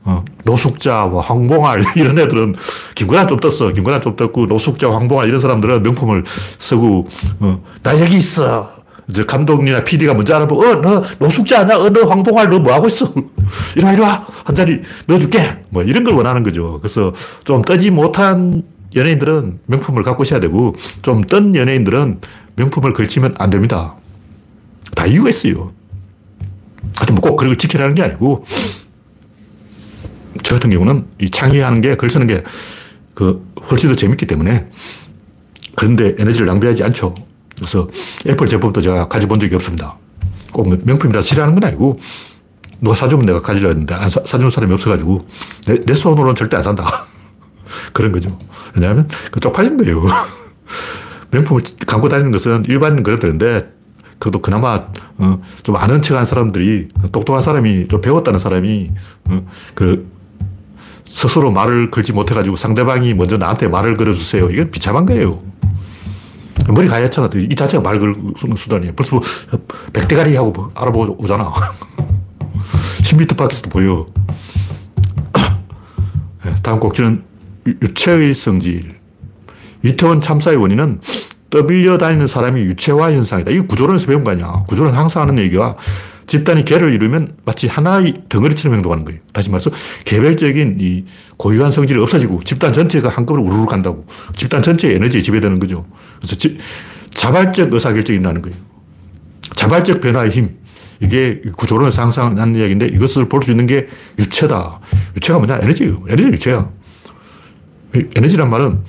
어, 0.06 0.26
노숙자, 0.44 1.06
뭐 1.06 1.22
황봉알 1.22 1.82
이런 1.96 2.18
애들은 2.20 2.56
김구라 2.96 3.28
좀 3.28 3.39
떴어. 3.39 3.72
김구라 3.72 4.02
좀 4.02 4.16
떴고 4.16 4.48
노숙자, 4.48 4.92
황봉알 4.92 5.28
이런 5.28 5.39
사람들은 5.39 5.84
명품을 5.84 6.26
쓰고 6.60 7.08
어, 7.39 7.63
나 7.84 8.00
여기 8.00 8.18
있어. 8.18 8.83
이제 9.10 9.26
감독이나 9.26 9.84
PD가 9.84 10.13
먼저 10.13 10.36
알아보고 10.36 10.63
어, 10.66 10.82
너 10.82 11.04
노숙자 11.20 11.62
아니야? 11.62 11.78
어, 11.78 11.89
너 11.89 12.06
황봉알 12.08 12.50
너뭐 12.50 12.74
하고 12.74 12.88
있어? 12.88 13.13
이리 13.76 13.84
와, 13.86 13.94
이리 13.94 14.02
와. 14.02 14.26
한 14.46 14.56
자리 14.56 14.82
넣어줄게. 15.08 15.63
뭐 15.70 15.84
이런 15.84 16.04
걸 16.04 16.13
원하는 16.16 16.44
거죠. 16.44 16.80
그래서 16.82 17.13
좀 17.44 17.62
뜨지 17.63 17.92
못한 17.92 18.63
연예인들은 18.96 19.60
명품을 19.66 20.04
갖고 20.04 20.24
있어야 20.24 20.39
되고 20.39 20.76
좀 21.02 21.24
뜬 21.28 21.56
연예인들은 21.56 22.22
명품을 22.56 22.94
걸치면 22.94 23.36
안 23.39 23.50
됩니다. 23.50 23.96
다 24.96 25.06
이유가 25.06 25.30
있어요. 25.30 25.72
하여튼 26.96 27.16
뭐 27.16 27.22
꼭 27.32 27.38
그걸 27.38 27.56
지키라는 27.58 27.96
게 27.96 28.04
아니고 28.04 28.46
저 30.44 30.56
같은 30.56 30.70
경우는 30.70 31.06
이 31.22 31.30
창의하는 31.30 31.82
게, 31.82 31.96
글 31.96 32.10
쓰는 32.10 32.28
게, 32.28 32.44
그, 33.13 33.46
훨씬 33.70 33.89
더 33.89 33.96
재밌기 33.96 34.26
때문에, 34.26 34.68
그런데 35.76 36.16
에너지를 36.18 36.48
낭비하지 36.48 36.84
않죠. 36.84 37.13
그래서 37.63 37.88
애플 38.28 38.47
제품도 38.47 38.82
제가 38.82 39.08
가져본 39.08 39.39
적이 39.39 39.56
없습니다. 39.56 39.97
꼭 40.52 40.69
명품이라 40.86 41.21
싫어하는 41.21 41.56
건 41.56 41.67
아니고, 41.67 41.99
누가 42.82 42.95
사주면 42.95 43.26
내가 43.26 43.41
가지려 43.41 43.69
했는데, 43.69 43.95
안 43.95 44.10
사, 44.10 44.21
사주는 44.23 44.49
사람이 44.49 44.73
없어가지고, 44.73 45.26
내, 45.67 45.80
내 45.80 45.93
손으로는 45.93 46.36
절대 46.36 46.58
안 46.58 46.63
산다. 46.63 46.86
그런 47.93 48.12
거죠. 48.12 48.38
왜냐하면, 48.76 49.08
그 49.32 49.39
쪽팔린 49.39 49.78
거예요. 49.78 50.04
명품을 51.32 51.62
갖고 51.88 52.10
다니는 52.10 52.32
것은 52.32 52.65
일반인 52.67 53.04
그래도 53.04 53.21
되는데, 53.21 53.71
그래도 54.19 54.39
그나마 54.39 54.88
어, 55.17 55.41
좀 55.63 55.76
아는 55.76 56.02
척한 56.02 56.23
사람들이 56.23 56.88
똑똑한 57.12 57.41
사람이 57.41 57.89
좀 57.89 57.99
배웠다는 57.99 58.39
사람이 58.39 58.91
어, 59.26 59.45
그 59.76 60.10
스스로 61.06 61.52
말을 61.52 61.91
걸지 61.91 62.13
못해가지고 62.13 62.56
상대방이 62.56 63.13
먼저 63.13 63.38
나한테 63.38 63.67
말을 63.67 63.95
걸어주세요. 63.95 64.49
이건 64.49 64.71
비참한 64.71 65.06
거예요. 65.06 65.43
머리 66.69 66.88
가야잖아. 66.88 67.30
이 67.36 67.56
자체가 67.56 67.84
말 67.84 67.99
걸는 67.99 68.56
수단이에요. 68.56 68.93
벌써 68.93 69.15
뭐 69.15 69.21
백대가리 69.91 70.36
하고 70.36 70.52
뭐 70.52 70.71
알아보고 70.76 71.21
오잖아. 71.21 71.54
10m 73.02 73.36
밖에서도 73.36 73.69
보여. 73.69 74.06
네, 76.43 76.56
다음 76.63 76.80
곡지는 76.80 77.23
유체의 77.65 78.36
성질. 78.36 79.02
이태원 79.84 80.21
참사의 80.21 80.58
원인은 80.58 81.02
떠밀려 81.49 81.97
다니는 81.97 82.28
사람이 82.28 82.62
유체화 82.62 83.12
현상이다. 83.12 83.52
이 83.52 83.60
구조론에서 83.60 84.08
배운 84.08 84.23
거 84.23 84.32
아니야. 84.32 84.63
구조론 84.67 84.93
항상 84.93 85.23
하는 85.23 85.38
얘기가 85.39 85.76
집단이 86.28 86.64
개를 86.66 86.92
이루면 86.94 87.38
마치 87.46 87.68
하나의 87.68 88.14
덩어리처럼 88.30 88.76
행동하는 88.76 89.06
거예요. 89.06 89.20
다시 89.34 89.50
말해서 89.50 89.72
개별적인 90.06 90.78
이 90.80 91.06
고유한 91.38 91.72
성질이 91.72 92.02
없어지고 92.02 92.42
집단 92.44 92.74
전체가 92.74 93.10
한꺼번에 93.10 93.48
우르르 93.48 93.66
간다고. 93.66 94.06
집단 94.36 94.62
전체의 94.62 94.96
에너지에 94.96 95.22
지배되는 95.22 95.60
거죠. 95.60 95.86
그래서 96.20 96.36
지, 96.36 96.58
자발적 97.12 97.74
의사결정이 97.74 98.20
나는 98.20 98.42
거예요. 98.42 98.58
자발적 99.56 100.02
변화의 100.02 100.32
힘. 100.32 100.58
이게 101.00 101.42
구조론에서 101.58 102.02
항상 102.02 102.38
하는 102.40 102.56
이야기인데 102.56 102.88
이것을 102.88 103.28
볼 103.28 103.44
수 103.44 103.52
있는 103.52 103.68
게 103.68 103.88
유체다. 104.18 104.80
유체가 105.16 105.40
뭐냐? 105.40 105.60
에너지예요. 105.62 105.98
에너지 106.08 106.30
유체야. 106.30 106.70
에너지란 108.16 108.50
말은 108.50 108.80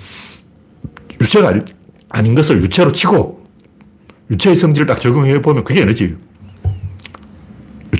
유체가 1.20 1.52
아닌 2.10 2.34
것을 2.34 2.62
유체로 2.62 2.92
치고 2.92 3.44
유체의 4.30 4.56
성질을 4.56 4.86
딱 4.86 5.00
적용해 5.00 5.42
보면 5.42 5.64
그게 5.64 5.82
에너지예요. 5.82 6.16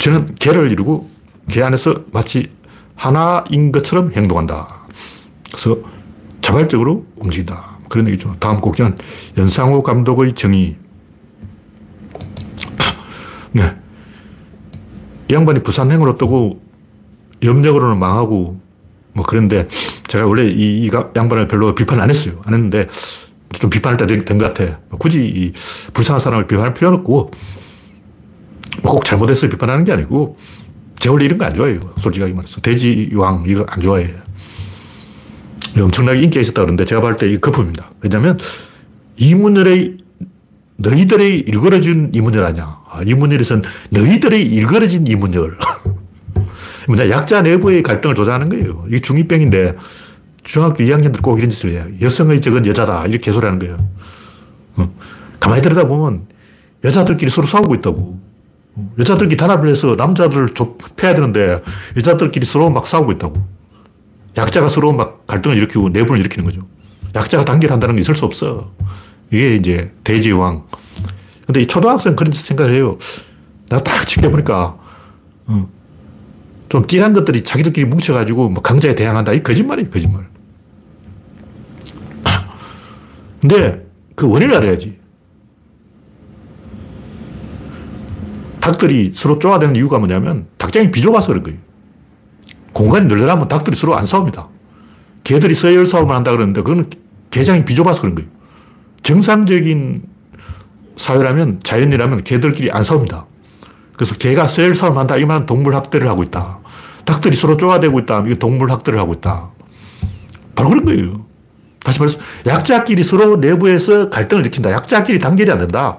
유체는 0.04 0.26
개를 0.38 0.70
이루고 0.70 1.08
개 1.48 1.62
안에서 1.62 1.94
마치 2.12 2.50
하나인 2.94 3.72
것처럼 3.72 4.12
행동한다. 4.12 4.86
그래서 5.50 5.78
자발적으로 6.42 7.06
움직인다. 7.16 7.78
그런 7.88 8.06
얘기죠. 8.08 8.32
다음 8.38 8.60
곡지는 8.60 8.94
연상호 9.38 9.82
감독의 9.82 10.34
정의. 10.34 10.76
네. 13.52 13.74
이 15.30 15.34
양반이 15.34 15.62
부산행으로 15.62 16.18
뜨고 16.18 16.60
염력으로는 17.42 17.98
망하고 17.98 18.60
뭐 19.14 19.24
그런데 19.26 19.68
제가 20.06 20.26
원래 20.26 20.44
이, 20.46 20.84
이 20.86 20.90
양반을 21.16 21.48
별로 21.48 21.74
비판 21.74 22.00
안 22.00 22.10
했어요. 22.10 22.34
안 22.44 22.52
했는데 22.54 22.88
좀 23.52 23.70
비판할 23.70 23.96
때 23.96 24.06
된 24.06 24.38
것 24.38 24.52
같아. 24.52 24.80
굳이 24.98 25.52
불쌍한 25.94 26.20
사람을 26.20 26.46
비판할 26.46 26.74
필요는 26.74 26.98
없고 26.98 27.30
꼭 28.85 29.05
잘못해서 29.05 29.49
비판하는 29.49 29.85
게 29.85 29.92
아니고 29.92 30.37
제 30.99 31.09
원래 31.09 31.25
이런 31.25 31.38
거 31.38 31.44
안 31.47 31.55
좋아해요. 31.55 31.81
솔직하게 31.99 32.33
말해서. 32.35 32.61
돼지왕 32.61 33.44
이거 33.47 33.64
안 33.68 33.81
좋아해요. 33.81 34.14
엄청나게 35.79 36.20
인기가 36.23 36.40
있었다 36.40 36.62
그러는데 36.62 36.85
제가 36.85 37.01
봤을 37.01 37.16
때 37.16 37.29
이거 37.29 37.51
거품입니다. 37.51 37.90
왜냐면 38.01 38.38
이문열의 39.16 39.99
너희들의 40.77 41.40
일그러진 41.40 42.11
이문열 42.14 42.44
아니야. 42.44 42.79
아, 42.88 43.03
이문열에선 43.05 43.62
너희들의 43.90 44.42
일그러진 44.47 45.07
이문열. 45.07 45.59
뭐냐, 46.88 47.09
약자 47.11 47.42
내부의 47.42 47.83
갈등을 47.83 48.14
조장하는 48.14 48.49
거예요. 48.49 48.85
이게 48.88 48.99
중2병인데 48.99 49.77
중학교 50.42 50.85
2학년들 50.85 51.23
꼭 51.23 51.38
이런 51.38 51.49
짓을 51.51 51.70
해요. 51.70 51.87
여성의 52.01 52.40
적은 52.40 52.66
여자다. 52.66 53.07
이렇게 53.07 53.18
개소리하는 53.27 53.59
거예요. 53.59 53.88
어. 54.77 54.94
가만히 55.40 55.62
들여다보면 55.62 56.27
여자들끼리 56.85 57.31
서로 57.31 57.47
싸우고 57.47 57.75
있다고. 57.77 58.20
여자들끼리 58.98 59.37
단합을 59.37 59.68
해서 59.68 59.94
남자들을 59.96 60.54
좁혀야 60.54 61.14
되는데 61.14 61.62
여자들끼리 61.96 62.44
서로 62.46 62.70
막 62.70 62.87
싸우고 62.87 63.12
있다고. 63.12 63.46
약자가 64.37 64.68
서로 64.68 64.92
막 64.92 65.26
갈등을 65.26 65.56
일으키고 65.56 65.90
내분을 65.90 66.20
일으키는 66.20 66.44
거죠. 66.44 66.60
약자가 67.14 67.44
단결한다는 67.44 67.94
게 67.94 68.00
있을 68.00 68.16
수 68.16 68.24
없어. 68.24 68.72
이게 69.30 69.54
이제 69.54 69.92
대지왕. 70.02 70.64
근데 71.46 71.60
이 71.60 71.66
초등학생 71.66 72.16
그런 72.16 72.32
생각을 72.32 72.72
해요. 72.72 72.98
내가 73.68 73.82
딱 73.82 74.06
지켜보니까, 74.06 74.76
어, 75.46 75.68
좀 76.68 76.87
띠한 76.87 77.12
것들이 77.12 77.44
자기들끼리 77.44 77.87
뭉쳐가지고 77.87 78.48
뭐 78.48 78.62
강자에 78.62 78.94
대항한다. 78.94 79.32
이 79.32 79.42
거짓말이에요, 79.42 79.90
거짓말. 79.90 80.26
근데 83.40 83.87
그 84.14 84.28
원인을 84.28 84.56
알아야지. 84.56 84.98
닭들이 88.64 89.12
서로 89.14 89.38
쪼아대는 89.38 89.77
이유가 89.77 89.98
뭐냐면 89.98 90.46
닭장이 90.57 90.90
비좁아서 90.90 91.29
그런 91.29 91.42
거예요. 91.42 91.59
공간이 92.72 93.05
늘어나면 93.07 93.46
닭들이 93.46 93.77
서로 93.77 93.94
안 93.94 94.07
싸웁니다. 94.07 94.48
개들이 95.22 95.55
서열 95.55 95.85
싸움을 95.85 96.14
한다 96.14 96.31
그러는데 96.31 96.62
그건 96.62 96.88
개장이 97.31 97.66
비좁아서 97.66 98.00
그런 98.00 98.14
거예요. 98.14 98.31
정상적인 99.03 100.05
사회라면 100.96 101.61
자연이라면 101.62 102.24
개들끼리 102.24 102.70
안 102.70 102.83
싸웁니다. 102.83 103.27
그래서 103.96 104.14
개가 104.14 104.48
서열 104.48 104.74
싸움을 104.74 104.98
한다. 104.98 105.18
이 105.18 105.27
말은 105.27 105.44
동물 105.44 105.74
학대를 105.74 106.09
하고 106.09 106.22
있다. 106.22 106.61
닭들이 107.05 107.37
서로 107.37 107.59
쪼아대고 107.59 107.98
있다. 108.00 108.22
이게 108.24 108.37
동물 108.37 108.70
학대를 108.70 108.98
하고 108.98 109.12
있다. 109.12 109.50
바로 110.55 110.70
그런 110.70 110.87
거예요. 110.87 111.27
다시 111.85 112.00
말해서 112.00 112.18
약자끼리 112.46 113.05
서로 113.05 113.37
내부에서 113.37 114.09
갈등을 114.09 114.44
일으킨다. 114.44 114.70
약자끼리 114.70 115.18
단결이 115.18 115.50
안 115.50 115.59
된다. 115.59 115.98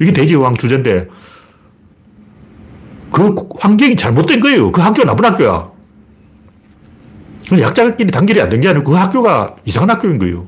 이게 0.00 0.12
대지왕 0.12 0.56
주제인데 0.56 1.06
그 3.12 3.34
환경이 3.58 3.96
잘못된 3.96 4.40
거예요. 4.40 4.70
그 4.72 4.80
학교가 4.80 5.06
나쁜 5.08 5.24
학교야. 5.24 5.70
약자끼리 7.60 8.10
단결이 8.12 8.40
안 8.40 8.48
된 8.50 8.60
게 8.60 8.68
아니고 8.68 8.90
그 8.92 8.96
학교가 8.96 9.56
이상한 9.64 9.90
학교인 9.90 10.18
거예요. 10.18 10.46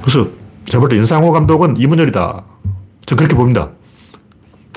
그래서 0.00 0.28
제가 0.66 0.80
볼때 0.80 0.96
연상호 0.96 1.32
감독은 1.32 1.76
이문열이다. 1.78 2.44
저 3.06 3.16
그렇게 3.16 3.34
봅니다. 3.34 3.70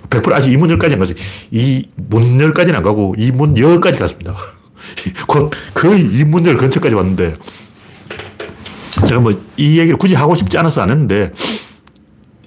100% 0.10 0.32
아직 0.34 0.52
이문열까지 0.52 0.94
안 0.94 1.00
가지. 1.00 1.16
이문열까지는 1.52 2.78
안 2.78 2.84
가고 2.84 3.14
이문열까지 3.18 4.00
갔습니다. 4.00 4.36
곧 5.28 5.52
거의 5.76 6.02
이문열 6.02 6.58
근처까지 6.58 6.96
왔는데 6.96 7.36
제가 9.06 9.20
뭐 9.22 9.34
이 9.58 9.78
얘기를 9.78 9.98
굳이 9.98 10.16
하고 10.16 10.34
싶지 10.36 10.58
않아서 10.58 10.82
안 10.82 10.90
했는데 10.90 11.32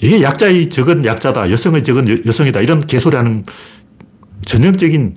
이게 0.01 0.21
약자의 0.23 0.69
적은 0.71 1.05
약자다. 1.05 1.51
여성의 1.53 1.85
적은 1.85 2.27
여 2.27 2.33
성이다. 2.33 2.61
이런 2.61 2.81
개소리 2.81 3.15
하는 3.17 3.45
전형적인 4.45 5.17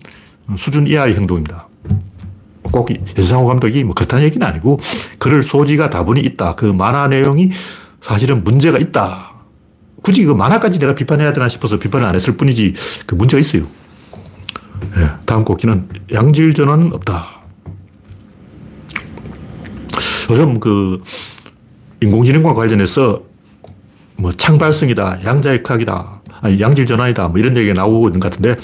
수준 0.58 0.88
이하의 0.88 1.16
행동입니다. 1.16 1.68
꼭 2.64 2.90
연상호 3.18 3.46
감독이 3.46 3.84
뭐 3.84 3.94
그렇다는 3.94 4.26
얘기는 4.26 4.46
아니고 4.46 4.80
그럴 5.18 5.44
소지가 5.44 5.90
다분히 5.90 6.22
있다. 6.22 6.56
그 6.56 6.66
만화 6.66 7.08
내용이 7.08 7.52
사실은 8.02 8.44
문제가 8.44 8.78
있다. 8.78 9.34
굳이 10.02 10.24
그 10.24 10.32
만화까지 10.32 10.80
내가 10.80 10.94
비판해야 10.94 11.34
되나 11.34 11.50
싶어서 11.50 11.80
비판을 11.80 12.06
안 12.06 12.14
했을 12.16 12.38
뿐이지 12.38 12.74
그 13.08 13.16
문제가 13.16 13.40
있어요. 13.40 13.64
네, 14.96 15.10
다음 15.26 15.44
곡기는 15.44 15.90
양질 16.14 16.54
전환은 16.54 16.94
없다. 16.94 17.42
요즘 20.30 20.60
그 20.60 21.02
인공지능과 22.02 22.54
관련해서 22.54 23.24
뭐 24.18 24.32
창발성이다, 24.32 25.24
양자역학이다, 25.26 26.22
아니 26.42 26.60
양질 26.60 26.86
전환이다, 26.86 27.30
뭐 27.30 27.40
이런 27.40 27.56
얘기가 27.58 27.74
나오고 27.74 28.10
있는 28.10 28.20
것 28.20 28.30
같은데 28.30 28.56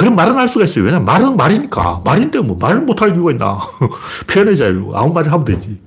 그런 0.00 0.16
말은 0.16 0.34
할 0.34 0.48
수가 0.48 0.64
있어요. 0.64 0.84
왜냐면 0.84 1.04
말은 1.04 1.36
말이니까. 1.36 2.02
말인데 2.04 2.40
뭐 2.40 2.56
말을 2.58 2.80
못할 2.80 3.14
이유가 3.14 3.30
있나. 3.30 3.60
표현의 4.26 4.56
자유. 4.56 4.90
아무 4.94 5.12
말을 5.12 5.30
하면 5.32 5.44
되지. 5.44 5.78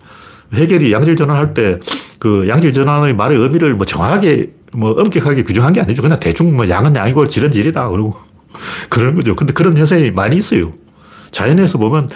해결이 0.54 0.93
양질 0.93 1.15
전환할 1.15 1.54
때 1.54 1.80
그 2.23 2.47
양질 2.47 2.71
전환의 2.71 3.17
말의 3.17 3.38
의미를 3.38 3.73
뭐 3.73 3.86
정확하게 3.86 4.54
뭐 4.71 4.91
엄격하게 4.91 5.43
규정한 5.43 5.73
게 5.73 5.82
아니죠. 5.82 6.02
그냥 6.02 6.21
대충 6.21 6.56
뭐 6.56 6.69
양은 6.69 6.95
양이고 6.95 7.28
질은 7.28 7.52
질이다. 7.52 7.89
그러고 7.89 8.13
그런 8.88 9.13
거죠. 9.15 9.36
근데 9.36 9.52
그런 9.52 9.76
현상이 9.76 10.10
많이 10.12 10.38
있어요. 10.38 10.71
자연에서 11.32 11.78
보면 11.80 12.08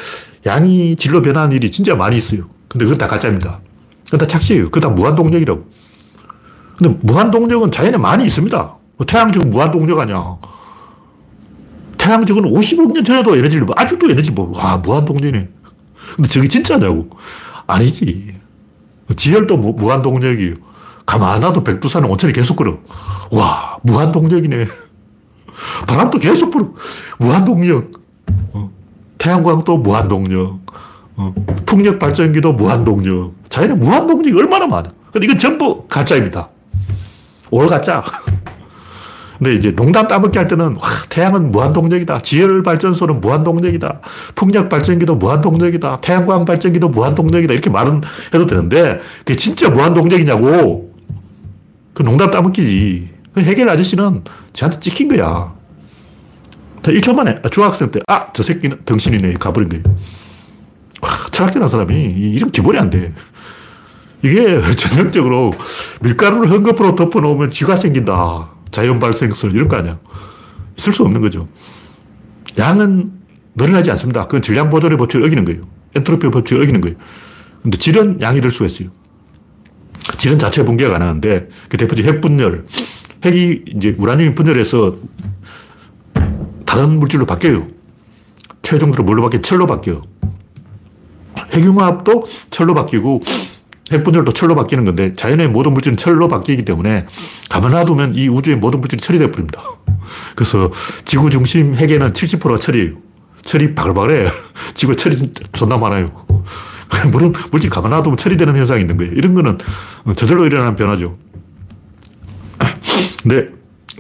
양이 0.46 0.96
질로 0.96 1.22
변하는 1.22 1.54
일이 1.54 1.70
진짜 1.70 1.94
많이 1.94 2.18
있어요. 2.18 2.44
근데 2.70 2.86
그건 2.86 2.98
다 2.98 3.06
가짜입니다. 3.06 3.60
그건 4.06 4.20
다 4.20 4.26
착시예요. 4.28 4.70
그건 4.70 4.82
다 4.82 4.90
무한동력이라고. 4.96 5.66
근데 6.78 6.98
무한동력은 7.02 7.70
자연에 7.72 7.98
많이 7.98 8.26
있습니다. 8.26 8.76
뭐 8.96 9.06
태양적은 9.06 9.50
무한동력 9.50 10.00
아니야. 10.00 10.38
태양적은 12.08 12.44
50억 12.44 12.94
년 12.94 13.04
전에도 13.04 13.36
에너지를, 13.36 13.66
뭐 13.66 13.76
아직도 13.78 14.10
에너지 14.10 14.32
뭐, 14.32 14.58
와, 14.58 14.78
무한동력이네. 14.78 15.50
근데 16.16 16.30
저게 16.30 16.48
진짜냐고. 16.48 17.10
아니지. 17.68 18.34
지열도 19.14 19.58
무, 19.58 19.74
무한동력이에요. 19.74 20.56
가만 21.06 21.36
안 21.36 21.40
놔도 21.42 21.66
백두산은 21.66 22.10
온천이 22.10 22.32
계속 22.32 22.56
끓어. 22.56 22.78
와, 23.32 23.78
무한동력이네. 23.84 24.68
바람도 25.86 26.20
계속 26.20 26.50
불어. 26.50 26.74
무한동력. 27.20 27.92
어. 28.54 28.72
태양광도 29.18 29.78
무한동력. 29.78 30.60
어. 31.18 31.36
풍력 31.66 32.00
발전기도 32.00 32.54
무한동력. 32.54 33.34
자연에 33.50 33.74
무한동력이 33.74 34.38
얼마나 34.38 34.66
많아. 34.66 34.90
근데 35.12 35.26
이건 35.26 35.38
전부 35.38 35.86
가짜입니다. 35.90 36.48
올 37.52 37.68
가짜. 37.68 38.06
근데 39.38 39.54
이제 39.54 39.72
농담 39.76 40.08
따먹기 40.08 40.38
할 40.38 40.48
때는 40.48 40.74
와, 40.74 40.90
태양은 41.10 41.52
무한동력이다. 41.52 42.22
지열 42.22 42.64
발전소는 42.64 43.22
무한동력이다. 43.22 44.02
풍력 44.36 44.70
발전기도 44.70 45.16
무한동력이다. 45.16 46.02
태양광 46.02 46.46
발전기도 46.46 46.90
무한동력이다. 46.90 47.54
이렇게 47.54 47.70
말은 47.70 48.02
해도 48.34 48.46
되는데 48.48 49.00
그게 49.20 49.36
진짜 49.36 49.70
무한동력이냐고. 49.70 50.94
그 51.94 52.04
농담 52.04 52.32
따먹기지. 52.32 53.10
그 53.34 53.42
해결 53.42 53.70
아저씨는 53.70 54.24
저한테 54.54 54.80
찍힌 54.80 55.10
거야. 55.10 55.56
1초 56.82 57.14
만에 57.14 57.42
중학생 57.52 57.92
때, 57.92 58.00
아, 58.08 58.28
저 58.34 58.44
새끼는 58.44 58.80
덩신이네. 58.86 59.34
가버린 59.34 59.70
거예요. 59.70 59.84
와, 61.02 61.10
철학자라는 61.32 61.68
사람이 61.68 61.96
이런 61.96 62.50
기본이 62.50 62.80
안 62.80 62.90
돼. 62.90 63.14
이게 64.24 64.62
전형적으로 64.76 65.54
밀가루를 66.02 66.50
헝겊으로 66.50 66.96
덮어놓으면 66.96 67.52
쥐가 67.52 67.76
생긴다. 67.76 68.57
자연 68.72 69.00
발생설 69.00 69.54
이런 69.54 69.68
거 69.68 69.78
아니야. 69.78 70.00
있을 70.78 70.94
수 70.94 71.04
없는 71.04 71.22
거죠. 71.22 71.48
양은 72.58 73.12
늘어나지 73.56 73.92
않습니다. 73.92 74.24
그건 74.24 74.42
질량 74.42 74.70
보존의 74.70 74.98
법칙을 74.98 75.26
어기는 75.26 75.46
거예요. 75.46 75.62
엔트로피 75.96 76.30
법칙을 76.30 76.64
어기는 76.64 76.82
거예요. 76.82 76.98
근데 77.64 77.78
질은 77.78 78.22
양이 78.22 78.40
될 78.40 78.52
수가 78.52 78.66
있어요. 78.68 78.90
질은 80.18 80.40
자체 80.40 80.64
붕괴가 80.64 80.92
가능한데 80.92 81.50
그 81.70 81.78
대표적인 81.78 82.14
핵분열. 82.14 82.66
핵이 83.26 83.64
이제 83.76 83.96
우라늄이 83.98 84.36
분열해서 84.36 84.96
다른 86.66 87.00
물질로 87.00 87.26
바뀌어요. 87.26 87.68
최종적으로 88.62 89.06
뭘로 89.06 89.24
바뀌어? 89.24 89.42
철로 89.42 89.66
바뀌어. 89.66 90.04
핵융합도 91.54 92.26
철로 92.50 92.74
바뀌고 92.74 93.22
핵분열도 93.92 94.34
철로 94.34 94.56
바뀌는 94.56 94.86
건데 94.86 95.14
자연의 95.16 95.50
모든 95.50 95.74
물질은 95.74 95.98
철로 95.98 96.28
바뀌기 96.28 96.66
때문에 96.66 97.06
가만 97.50 97.72
놔두면 97.72 98.16
이 98.16 98.28
우주의 98.28 98.58
모든 98.58 98.82
물질이 98.82 99.02
철이 99.02 99.20
되어버립니다. 99.20 99.62
그래서 100.36 100.72
지구 101.06 101.30
중심 101.30 101.76
핵에는 101.76 102.12
70%가 102.14 102.58
철이에요. 102.58 102.96
철이 103.44 103.76
바글바글해. 103.76 104.30
지구에 104.74 104.96
철이 104.96 105.34
존나 105.54 105.78
많아요. 105.78 106.08
물은 107.12 107.34
물질 107.52 107.70
가만 107.70 107.92
놔두면 107.92 108.18
철이 108.18 108.38
되는 108.38 108.56
현상이 108.56 108.82
있는 108.82 108.98
거예요. 108.98 109.14
이런 109.14 109.34
거는 109.34 109.58
저절로 110.16 110.46
일어나는 110.46 110.76
변화죠. 110.76 111.18
근데 113.24 113.50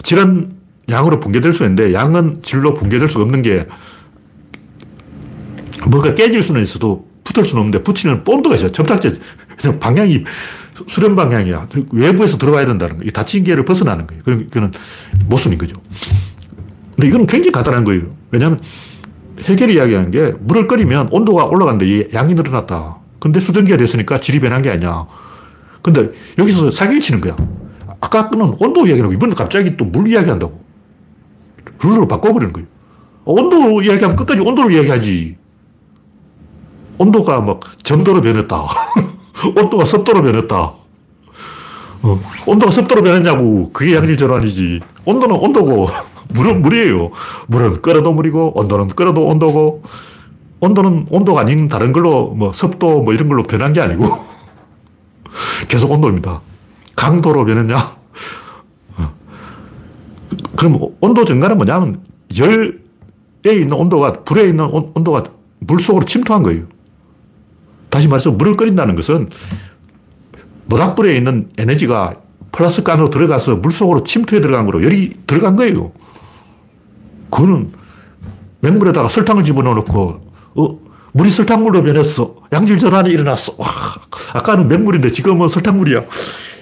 질은 0.04 0.58
양으로 0.90 1.20
붕괴될 1.20 1.54
수 1.54 1.64
있는데 1.64 1.94
양은 1.94 2.42
질로 2.44 2.74
붕괴될 2.74 3.10
수 3.10 3.22
없는 3.22 3.42
게 3.42 3.68
뭔가 5.90 6.14
깨질 6.14 6.42
수는 6.42 6.62
있어도 6.64 7.08
붙을 7.24 7.46
수는 7.46 7.62
없는데 7.62 7.84
붙이는 7.84 8.24
본드가 8.24 8.56
있어요. 8.56 8.72
접착제. 8.72 9.14
방향이 9.80 10.24
수렴 10.88 11.16
방향이야. 11.16 11.68
외부에서 11.92 12.38
들어와야 12.38 12.66
된다는 12.66 12.98
거예요. 12.98 13.12
닫힌 13.12 13.44
기를 13.44 13.66
벗어나는 13.66 14.06
거예요. 14.08 14.22
이거는 14.42 14.72
모순인 15.28 15.58
거죠. 15.58 15.76
근데 16.96 17.08
이건 17.08 17.26
굉장히 17.26 17.52
간단한 17.52 17.84
거예요. 17.84 18.04
왜냐하면 18.32 18.60
해결이 19.42 19.76
이야기하는 19.76 20.12
게 20.12 20.34
물을 20.40 20.68
끓이면 20.68 21.10
온도가 21.12 21.46
올라갔는데 21.46 22.10
양이 22.14 22.34
늘어났다. 22.34 22.98
근데 23.20 23.40
수증기가 23.40 23.78
됐으니까 23.78 24.20
질이 24.20 24.40
변한 24.40 24.62
게 24.62 24.70
아니야. 24.70 25.06
근데 25.82 26.12
여기서 26.38 26.70
사기를 26.72 27.00
치는 27.00 27.22
거야. 27.22 27.36
아까 28.00 28.30
는 28.30 28.54
온도 28.60 28.86
이야기하고 28.86 29.14
이번에 29.14 29.34
갑자기 29.34 29.76
또 29.78 29.86
물 29.86 30.08
이야기한다고. 30.08 30.64
룰을 31.84 32.08
바꿔버리는 32.08 32.54
거예요. 32.54 32.68
온도 33.26 33.82
이야기하면 33.82 34.16
끝까지 34.16 34.42
온도를 34.42 34.72
이야기하지. 34.74 35.38
온도가 37.00 37.42
막 37.42 37.62
점도로 37.84 38.22
변했다. 38.22 38.68
온도가 39.56 39.86
습도로 39.86 40.22
변했다. 40.22 40.74
어, 42.04 42.22
온도가 42.46 42.72
습도로 42.72 43.04
변했냐고. 43.04 43.72
그게 43.72 43.96
양질 43.96 44.18
전환이지. 44.18 44.82
온도는 45.06 45.36
온도고, 45.36 45.88
물은 46.30 46.62
물이에요. 46.62 47.12
물은 47.48 47.82
끓어도 47.82 48.12
물이고, 48.14 48.58
온도는 48.58 48.88
끓어도 48.90 49.26
온도고, 49.26 49.84
온도는 50.60 51.08
온도가 51.10 51.42
아닌 51.42 51.68
다른 51.68 51.92
걸로, 51.92 52.30
뭐, 52.30 52.52
습도 52.52 53.02
뭐 53.02 53.14
이런 53.14 53.28
걸로 53.28 53.44
변한 53.44 53.74
게 53.74 53.82
아니고, 53.82 54.08
계속 55.68 55.92
온도입니다. 55.92 56.42
강도로 56.96 57.46
변했냐? 57.46 57.98
어. 58.98 59.14
그럼 60.56 60.80
온도 61.00 61.26
증가는 61.26 61.58
뭐냐면, 61.58 62.02
열에 62.38 63.56
있는 63.56 63.74
온도가, 63.74 64.14
불에 64.24 64.50
있는 64.50 64.66
온도가 64.66 65.24
물 65.60 65.80
속으로 65.80 66.06
침투한 66.06 66.44
거예요. 66.44 66.64
다시 67.90 68.08
말해서 68.08 68.32
물을 68.32 68.56
끓인다는 68.56 68.96
것은 68.96 69.30
모닥불에 70.66 71.16
있는 71.16 71.50
에너지가 71.58 72.16
플라스틱 72.52 72.90
안으로 72.90 73.10
들어가서 73.10 73.58
물 73.58 73.72
속으로 73.72 74.04
침투해 74.04 74.42
들어간 74.42 74.66
거로 74.66 74.84
열이 74.84 75.14
들어간 75.28 75.56
거예요. 75.56 75.92
그거는 77.30 77.72
맹물에다가 78.62 79.10
설탕을 79.10 79.44
집어넣고, 79.44 80.22
어, 80.56 80.80
물이 81.14 81.32
설탕물로 81.32 81.84
변했어. 81.84 82.36
양질 82.52 82.78
전환이 82.78 83.10
일어났어. 83.12 83.54
와, 83.58 83.68
아까는 84.34 84.68
맹물인데 84.68 85.12
지금은 85.12 85.48
설탕물이야. 85.48 86.04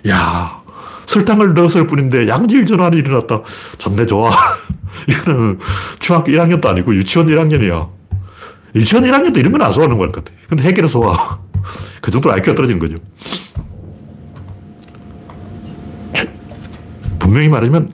야, 0.10 0.62
설탕을 1.06 1.54
넣었을 1.54 1.88
뿐인데 1.88 2.28
양질 2.28 2.66
전환이 2.66 2.98
일어났다. 2.98 3.42
좋네, 3.78 4.06
좋아. 4.06 4.30
이거는 5.08 5.60
중학교 6.00 6.32
1학년도 6.32 6.66
아니고 6.68 6.96
유치원 6.96 7.28
1학년이야. 7.28 7.90
유치원 8.76 9.06
1학년도 9.06 9.38
이런 9.38 9.52
건 9.52 9.62
안 9.62 9.72
소화하는 9.72 9.98
것 9.98 10.12
같아. 10.12 10.32
근데 10.50 10.64
해결은 10.64 10.90
소화. 10.90 11.40
그 12.02 12.12
정도로 12.12 12.34
IQ가 12.36 12.56
떨어진 12.56 12.78
거죠. 12.80 12.96
분명히 17.20 17.50
말하면 17.50 17.90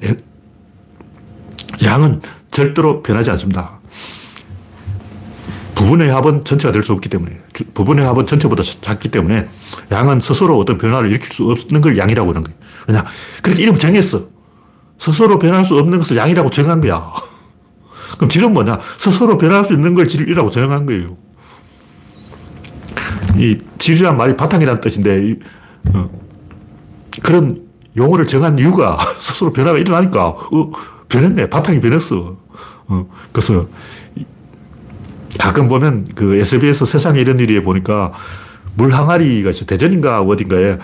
양은 1.84 2.22
절대로 2.52 3.02
변하지 3.02 3.32
않습니다. 3.32 3.80
부분의 5.76 6.10
합은 6.12 6.44
전체가 6.46 6.72
될 6.72 6.84
수 6.84 6.92
없기 6.94 7.10
때문에 7.10 7.40
부분의 7.74 8.06
합은 8.06 8.26
전체보다 8.28 8.62
작기 8.82 9.10
때문에 9.10 9.50
양은 9.92 10.20
스스로 10.20 10.58
어떤 10.60 10.78
변화를 10.78 11.10
일으킬 11.10 11.30
수 11.34 11.50
없는 11.50 11.82
걸 11.82 11.98
양이라고 11.98 12.30
하는 12.30 12.44
거예요. 12.44 12.58
왜냐 12.88 13.06
그렇게 13.42 13.64
이름 13.64 13.78
정했어. 13.78 14.28
스스로 15.00 15.40
변할 15.40 15.66
수 15.66 15.78
없는 15.80 15.98
것을 15.98 16.18
양이라고 16.18 16.50
정한 16.52 16.82
거야. 16.82 17.12
그럼 18.18 18.30
질은 18.30 18.54
뭐냐? 18.54 18.80
스스로 18.98 19.38
변할 19.38 19.64
수 19.64 19.74
있는 19.74 19.94
걸 19.94 20.08
질이라고 20.08 20.50
정한 20.50 20.86
거예요. 20.86 21.18
이 23.38 23.58
질이란 23.78 24.18
말이 24.18 24.36
바탕이라는 24.36 24.82
뜻인데, 24.82 25.28
이, 25.28 25.40
어, 25.94 26.10
그런 27.24 27.66
용어를 27.96 28.26
정한 28.26 28.58
이유가 28.60 28.98
스스로 29.18 29.52
변화가 29.54 29.78
일어나니까, 29.78 30.28
어, 30.28 30.72
변했네. 31.10 31.50
바탕이 31.50 31.82
변했어. 31.82 32.38
어, 32.88 33.08
그래서 33.32 33.68
가끔 35.40 35.68
보면 35.68 36.06
그 36.16 36.36
SBS 36.36 36.86
세상에 36.86 37.20
이런 37.20 37.40
일이 37.40 37.62
보니까 37.64 38.12
물 38.76 38.94
항아리가. 38.94 39.52
대전인가 39.66 40.22
어딘가에 40.22 40.78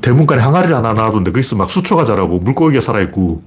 대문간에 0.00 0.42
항아리를 0.42 0.74
하나 0.74 0.92
놔뒀는데 0.92 1.32
거기서 1.32 1.56
막 1.56 1.70
수초가 1.70 2.04
자라고 2.04 2.38
물고기가 2.38 2.80
살아있고 2.80 3.42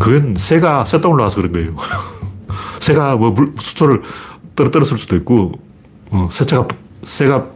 그건 0.00 0.34
새가 0.34 0.84
쇳덩을 0.86 1.18
나와서 1.18 1.36
그런 1.36 1.52
거예요. 1.52 1.76
새가 2.80 3.16
뭐 3.16 3.30
물, 3.30 3.52
수초를 3.56 4.02
떨어뜨렸을 4.56 4.96
수도 4.96 5.14
있고 5.16 5.52
어, 6.10 6.28
새가, 6.32 6.66
새가 7.02 7.46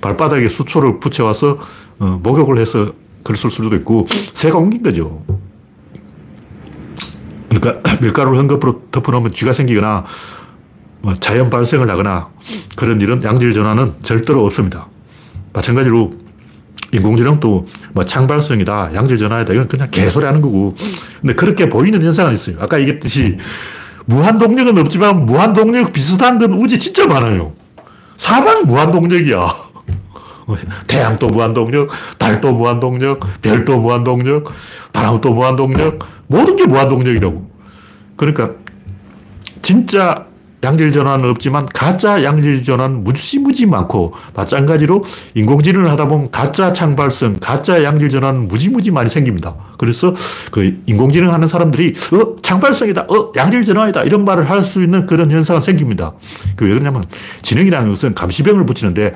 발바닥에 0.00 0.48
수초를 0.48 1.00
붙여와서 1.00 1.58
어, 1.98 2.20
목욕을 2.22 2.58
해서 2.58 2.92
그랬을 3.24 3.50
수도 3.50 3.74
있고 3.76 4.06
새가 4.34 4.56
옮긴 4.56 4.82
거죠. 4.82 5.24
그러니까 7.48 7.82
밀가루를 8.00 8.38
헝겊으로 8.38 8.92
덮어놓으면 8.92 9.32
쥐가 9.32 9.52
생기거나 9.52 10.04
뭐 11.00 11.12
자연 11.14 11.50
발생을 11.50 11.90
하거나 11.90 12.28
그런 12.76 13.00
일은 13.00 13.22
양질 13.22 13.52
전환은 13.52 13.96
절대로 14.02 14.44
없습니다. 14.46 14.86
마찬가지로 15.52 16.23
인공지능도 16.94 17.66
뭐 17.92 18.04
창발성이다, 18.04 18.94
양질 18.94 19.16
전환이다, 19.16 19.52
이건 19.52 19.68
그냥 19.68 19.88
개소리 19.90 20.24
하는 20.24 20.40
거고. 20.40 20.76
근데 21.20 21.34
그렇게 21.34 21.68
보이는 21.68 22.00
현상은 22.00 22.32
있어요. 22.32 22.56
아까 22.60 22.80
얘기했듯이 22.80 23.38
무한 24.06 24.38
동력은 24.38 24.78
없지만 24.78 25.26
무한 25.26 25.52
동력 25.52 25.92
비슷한 25.92 26.38
건 26.38 26.52
우주 26.52 26.78
진짜 26.78 27.06
많아요. 27.06 27.52
사방 28.16 28.66
무한 28.66 28.92
동력이야. 28.92 29.64
태양도 30.86 31.28
무한동력, 31.28 31.88
달도 32.18 32.52
무한동력, 32.52 33.20
별도 33.40 33.80
무한동력, 33.80 34.52
바람도 34.92 35.32
무한동력, 35.32 35.98
모든 36.26 36.54
게 36.56 36.66
무한동력이라고. 36.66 37.50
그러니까 38.16 38.50
진짜 39.62 40.26
양질 40.64 40.90
전환은 40.90 41.30
없지만 41.30 41.66
가짜 41.66 42.24
양질 42.24 42.64
전환 42.64 43.04
무지무지 43.04 43.66
많고 43.66 44.14
마찬가지로 44.34 45.04
인공지능을 45.34 45.88
하다 45.92 46.08
보면 46.08 46.30
가짜 46.32 46.72
창발성, 46.72 47.36
가짜 47.40 47.84
양질 47.84 48.08
전환 48.08 48.48
무지무지 48.48 48.90
많이 48.90 49.08
생깁니다. 49.08 49.54
그래서 49.78 50.12
그 50.50 50.80
인공지능 50.86 51.32
하는 51.32 51.46
사람들이 51.46 51.92
어 52.14 52.36
창발성이다, 52.42 53.02
어 53.10 53.32
양질 53.36 53.62
전환이다 53.64 54.02
이런 54.04 54.24
말을 54.24 54.50
할 54.50 54.64
수 54.64 54.82
있는 54.82 55.04
그런 55.06 55.30
현상은 55.30 55.60
생깁니다. 55.60 56.14
그 56.56 56.64
왜 56.64 56.70
그러냐면 56.70 57.04
지능이라는 57.42 57.90
것은 57.90 58.14
감시병을 58.14 58.64
붙이는데 58.66 59.14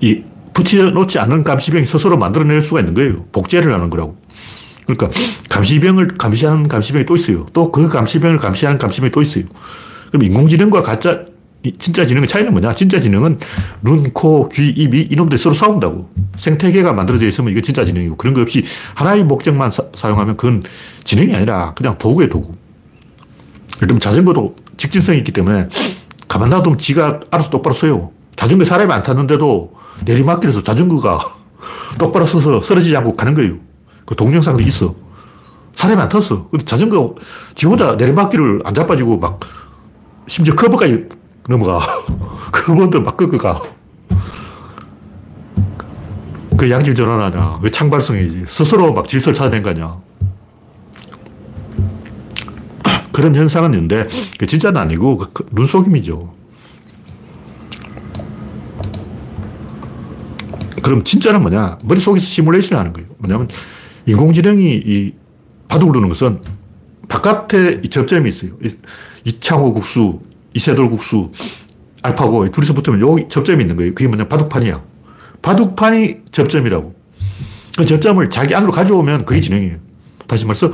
이 0.00 0.22
붙여놓지 0.54 1.18
않은 1.18 1.44
감시병이 1.44 1.84
스스로 1.86 2.16
만들어낼 2.16 2.60
수가 2.62 2.80
있는 2.80 2.94
거예요. 2.94 3.24
복제를 3.32 3.72
하는 3.72 3.90
거라고. 3.90 4.16
그러니까 4.86 5.10
감시병을 5.48 6.08
감시하는 6.18 6.68
감시병이 6.68 7.04
또 7.06 7.16
있어요. 7.16 7.46
또 7.52 7.72
그 7.72 7.88
감시병을 7.88 8.38
감시하는 8.38 8.78
감시병이 8.78 9.10
또 9.10 9.22
있어요. 9.22 9.44
그럼 10.12 10.24
인공지능과 10.24 10.82
가짜, 10.82 11.24
진짜 11.78 12.06
지능의 12.06 12.28
차이는 12.28 12.52
뭐냐? 12.52 12.74
진짜 12.74 13.00
지능은 13.00 13.38
눈, 13.80 14.12
코, 14.12 14.48
귀, 14.50 14.68
입이 14.68 15.08
이놈들이 15.10 15.38
서로 15.38 15.54
싸운다고. 15.54 16.10
생태계가 16.36 16.92
만들어져 16.92 17.26
있으면 17.26 17.50
이거 17.50 17.60
진짜 17.62 17.84
지능이고 17.84 18.16
그런 18.16 18.34
거 18.34 18.42
없이 18.42 18.64
하나의 18.94 19.24
목적만 19.24 19.70
사, 19.70 20.10
용하면 20.10 20.36
그건 20.36 20.62
지능이 21.04 21.34
아니라 21.34 21.72
그냥 21.74 21.96
도구의 21.96 22.28
도구. 22.28 22.54
그럼 23.80 23.98
자전거도 23.98 24.54
직진성이 24.76 25.18
있기 25.18 25.32
때문에 25.32 25.68
가만 26.28 26.50
놔두면 26.50 26.78
지가 26.78 27.20
알아서 27.30 27.50
똑바로 27.50 27.74
서요. 27.74 28.10
자전거 28.36 28.64
사람이 28.64 28.92
안 28.92 29.02
탔는데도 29.02 29.72
내리막길에서 30.04 30.62
자전거가 30.62 31.20
똑바로 31.98 32.26
서서 32.26 32.60
쓰러지지 32.60 32.94
않고 32.96 33.14
가는 33.14 33.34
거예요. 33.34 33.56
그 34.04 34.14
동영상도 34.14 34.62
있어. 34.64 34.94
사람이 35.74 36.00
안 36.02 36.08
탔어. 36.08 36.48
근데 36.50 36.64
자전거 36.64 37.14
지 37.54 37.66
혼자 37.66 37.94
내리막길을 37.94 38.60
안 38.64 38.74
자빠지고 38.74 39.18
막 39.18 39.40
심지어 40.26 40.54
커브까지 40.54 41.08
넘어가. 41.48 41.80
커브도 42.52 43.02
막 43.02 43.16
꺾어 43.16 43.36
가. 43.38 43.62
그 46.56 46.70
양질 46.70 46.94
전환하냐. 46.94 47.58
그 47.60 47.70
창발성이지. 47.70 48.44
스스로 48.46 48.92
막 48.92 49.08
질서를 49.08 49.34
찾아낸 49.34 49.62
거 49.62 49.70
아니야. 49.70 49.98
그런 53.12 53.34
현상은 53.34 53.74
있는데, 53.74 54.06
그 54.38 54.46
진짜는 54.46 54.80
아니고, 54.80 55.18
그 55.32 55.46
눈속임이죠. 55.52 56.32
그럼 60.82 61.04
진짜는 61.04 61.40
뭐냐? 61.40 61.78
머릿속에서 61.84 62.24
시뮬레이션을 62.26 62.78
하는 62.78 62.92
거예요. 62.92 63.08
뭐냐면 63.18 63.48
인공지능이 64.06 64.82
이 64.84 65.14
바둑을 65.68 65.92
두는 65.92 66.08
것은 66.08 66.40
바깥에 67.12 67.82
접점이 67.82 68.30
있어요. 68.30 68.52
이창호 69.24 69.74
국수, 69.74 70.20
이세돌 70.54 70.88
국수, 70.88 71.30
알파고 72.00 72.50
둘이서 72.50 72.72
붙으면 72.72 73.00
여기 73.02 73.28
접점이 73.28 73.62
있는 73.62 73.76
거예요. 73.76 73.94
그게 73.94 74.08
뭐냐? 74.08 74.28
바둑판이야. 74.28 74.82
바둑판이 75.42 76.14
접점이라고. 76.32 76.94
그 77.76 77.84
접점을 77.84 78.30
자기 78.30 78.54
안으로 78.54 78.72
가져오면 78.72 79.26
그게 79.26 79.40
진행이에요. 79.40 79.76
다시 80.26 80.46
말해서 80.46 80.72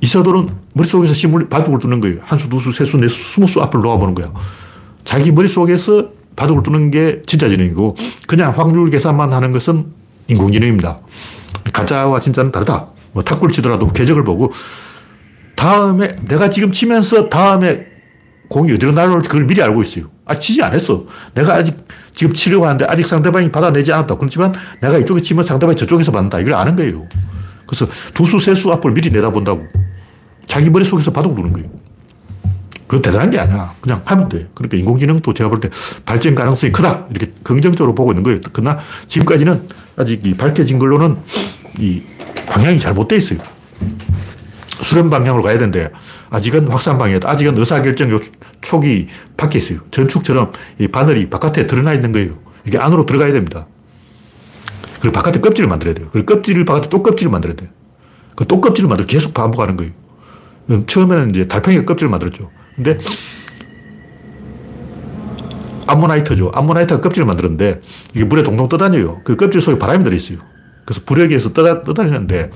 이세돌은 0.00 0.48
머릿속에서 0.72 1.12
시뮬, 1.12 1.46
바둑을 1.50 1.78
두는 1.78 2.00
거예요. 2.00 2.20
한 2.22 2.38
수, 2.38 2.48
두 2.48 2.58
수, 2.58 2.72
세 2.72 2.84
수, 2.84 2.96
네 2.96 3.06
수, 3.06 3.34
스무 3.34 3.46
수 3.46 3.60
앞을 3.60 3.80
놓아보는 3.80 4.14
거야. 4.14 4.32
자기 5.04 5.30
머릿속에서 5.30 6.08
바둑을 6.36 6.62
두는 6.62 6.90
게 6.90 7.20
진짜 7.26 7.50
지능이고 7.50 7.96
그냥 8.26 8.52
확률 8.56 8.88
계산만 8.88 9.30
하는 9.30 9.52
것은 9.52 9.92
인공지능입니다. 10.28 10.98
가짜와 11.70 12.20
진짜는 12.20 12.50
다르다. 12.50 12.88
뭐 13.12 13.22
탁구를 13.22 13.52
치더라도 13.52 13.88
궤적을 13.88 14.24
보고 14.24 14.50
다음에 15.56 16.14
내가 16.28 16.50
지금 16.50 16.70
치면서 16.70 17.28
다음에 17.28 17.86
공이 18.48 18.72
어디로 18.74 18.92
날아올지 18.92 19.28
그걸 19.28 19.46
미리 19.46 19.60
알고 19.62 19.82
있어요. 19.82 20.04
아, 20.24 20.38
치지 20.38 20.62
않았어. 20.62 21.04
내가 21.34 21.54
아직 21.54 21.74
지금 22.14 22.32
치려고 22.34 22.66
하는데 22.66 22.84
아직 22.88 23.06
상대방이 23.06 23.50
받아내지 23.50 23.92
않았다. 23.92 24.16
그렇지만 24.16 24.52
내가 24.80 24.98
이쪽에 24.98 25.20
치면 25.20 25.42
상대방이 25.44 25.76
저쪽에서 25.76 26.12
받는다. 26.12 26.38
이걸 26.40 26.54
아는 26.54 26.76
거예요. 26.76 27.06
그래서 27.66 27.86
두 28.14 28.24
수, 28.26 28.38
세 28.38 28.54
수 28.54 28.72
앞을 28.72 28.92
미리 28.92 29.10
내다본다고. 29.10 29.64
자기 30.46 30.70
머릿속에서 30.70 31.10
바둑을 31.12 31.36
두는 31.36 31.52
거예요. 31.52 31.68
그건 32.86 33.02
대단한 33.02 33.30
게 33.30 33.38
아니야. 33.40 33.74
그냥 33.80 34.00
하면 34.04 34.28
돼. 34.28 34.46
그러니까 34.54 34.76
인공지능도 34.76 35.34
제가 35.34 35.50
볼 35.50 35.58
때 35.60 35.68
발전 36.04 36.36
가능성이 36.36 36.72
크다. 36.72 37.06
이렇게 37.10 37.32
긍정적으로 37.42 37.94
보고 37.94 38.12
있는 38.12 38.22
거예요. 38.22 38.38
그러나 38.52 38.78
지금까지는 39.08 39.68
아직 39.96 40.24
이 40.24 40.34
밝혀진 40.34 40.78
걸로는 40.78 41.16
이 41.80 42.02
방향이 42.48 42.78
잘못돼 42.78 43.16
있어요. 43.16 43.40
수렴 44.86 45.10
방향으로 45.10 45.42
가야 45.42 45.58
되는데 45.58 45.90
아직은 46.30 46.68
확산 46.70 46.96
방향이다. 46.96 47.28
아직은 47.28 47.58
의사결정 47.58 48.08
요 48.12 48.20
촉이 48.60 49.08
밖에 49.36 49.58
있어요. 49.58 49.80
전축처럼 49.90 50.52
이 50.78 50.86
바늘이 50.86 51.28
바깥에 51.28 51.66
드러나 51.66 51.92
있는 51.92 52.12
거예요. 52.12 52.38
이게 52.64 52.78
안으로 52.78 53.04
들어가야 53.04 53.32
됩니다. 53.32 53.66
그리고 55.00 55.12
바깥에 55.12 55.40
껍질을 55.40 55.68
만들어야 55.68 55.94
돼요. 55.94 56.08
그리고 56.12 56.36
껍질을 56.36 56.64
바깥에 56.64 56.88
또 56.88 57.02
껍질을 57.02 57.32
만들어야 57.32 57.56
돼요. 57.56 57.68
그 58.36 58.44
또 58.44 58.60
껍질을 58.60 58.88
만들어 58.88 59.06
계속 59.08 59.34
반복하는 59.34 59.76
거예요. 59.76 59.92
처음에는 60.86 61.30
이제 61.30 61.48
달팽이가 61.48 61.84
껍질을 61.84 62.08
만들었죠. 62.10 62.50
근데 62.76 62.98
암모나이트죠. 65.88 66.52
암모나이트가 66.54 67.00
껍질을 67.00 67.26
만들었는데 67.26 67.80
이게 68.14 68.24
물에 68.24 68.44
동동 68.44 68.68
떠다녀요. 68.68 69.22
그 69.24 69.34
껍질 69.36 69.60
속에 69.60 69.78
바람이 69.78 70.04
들어있어요. 70.04 70.38
그래서 70.84 71.00
부력에서 71.04 71.52
떠다, 71.52 71.82
떠다니는데 71.82 72.50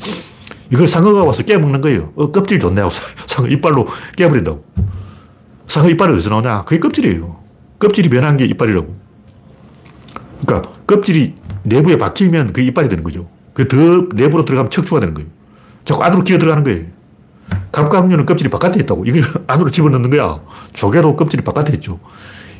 이걸 0.73 0.87
상어가 0.87 1.25
와서 1.25 1.43
깨먹는 1.43 1.81
거예요. 1.81 2.13
어, 2.15 2.31
껍질 2.31 2.59
좋네 2.59 2.81
하고 2.81 2.93
상어 3.27 3.49
이빨로 3.49 3.87
깨버린다고. 4.17 4.65
상어 5.67 5.89
이빨이 5.91 6.13
어디서 6.15 6.31
나오냐? 6.31 6.65
그게 6.65 6.79
껍질이에요. 6.81 7.37
껍질이 7.79 8.09
변한 8.09 8.37
게 8.37 8.45
이빨이라고. 8.45 8.95
그러니까 10.47 10.71
껍질이 10.87 11.35
내부에 11.65 11.97
박히면 11.99 12.49
그게 12.49 12.63
이빨이 12.67 12.89
되는 12.89 13.05
거죠. 13.05 13.29
그 13.55 13.69
더 13.69 13.77
내부로 14.15 14.45
들어가면 14.45 14.71
척추가 14.71 15.01
되는 15.01 15.13
거예요. 15.15 15.29
자꾸 15.85 16.03
안으로 16.05 16.23
기어 16.25 16.39
들어가는 16.39 16.65
거예요. 16.65 16.87
갑각류는 17.73 18.27
껍질이 18.27 18.49
바깥에 18.49 18.81
있다고. 18.81 19.05
이걸 19.07 19.23
안으로 19.47 19.71
집어넣는 19.71 20.11
거야. 20.11 20.41
조개도 20.73 21.17
껍질이 21.17 21.43
바깥에 21.45 21.73
있죠. 21.75 21.99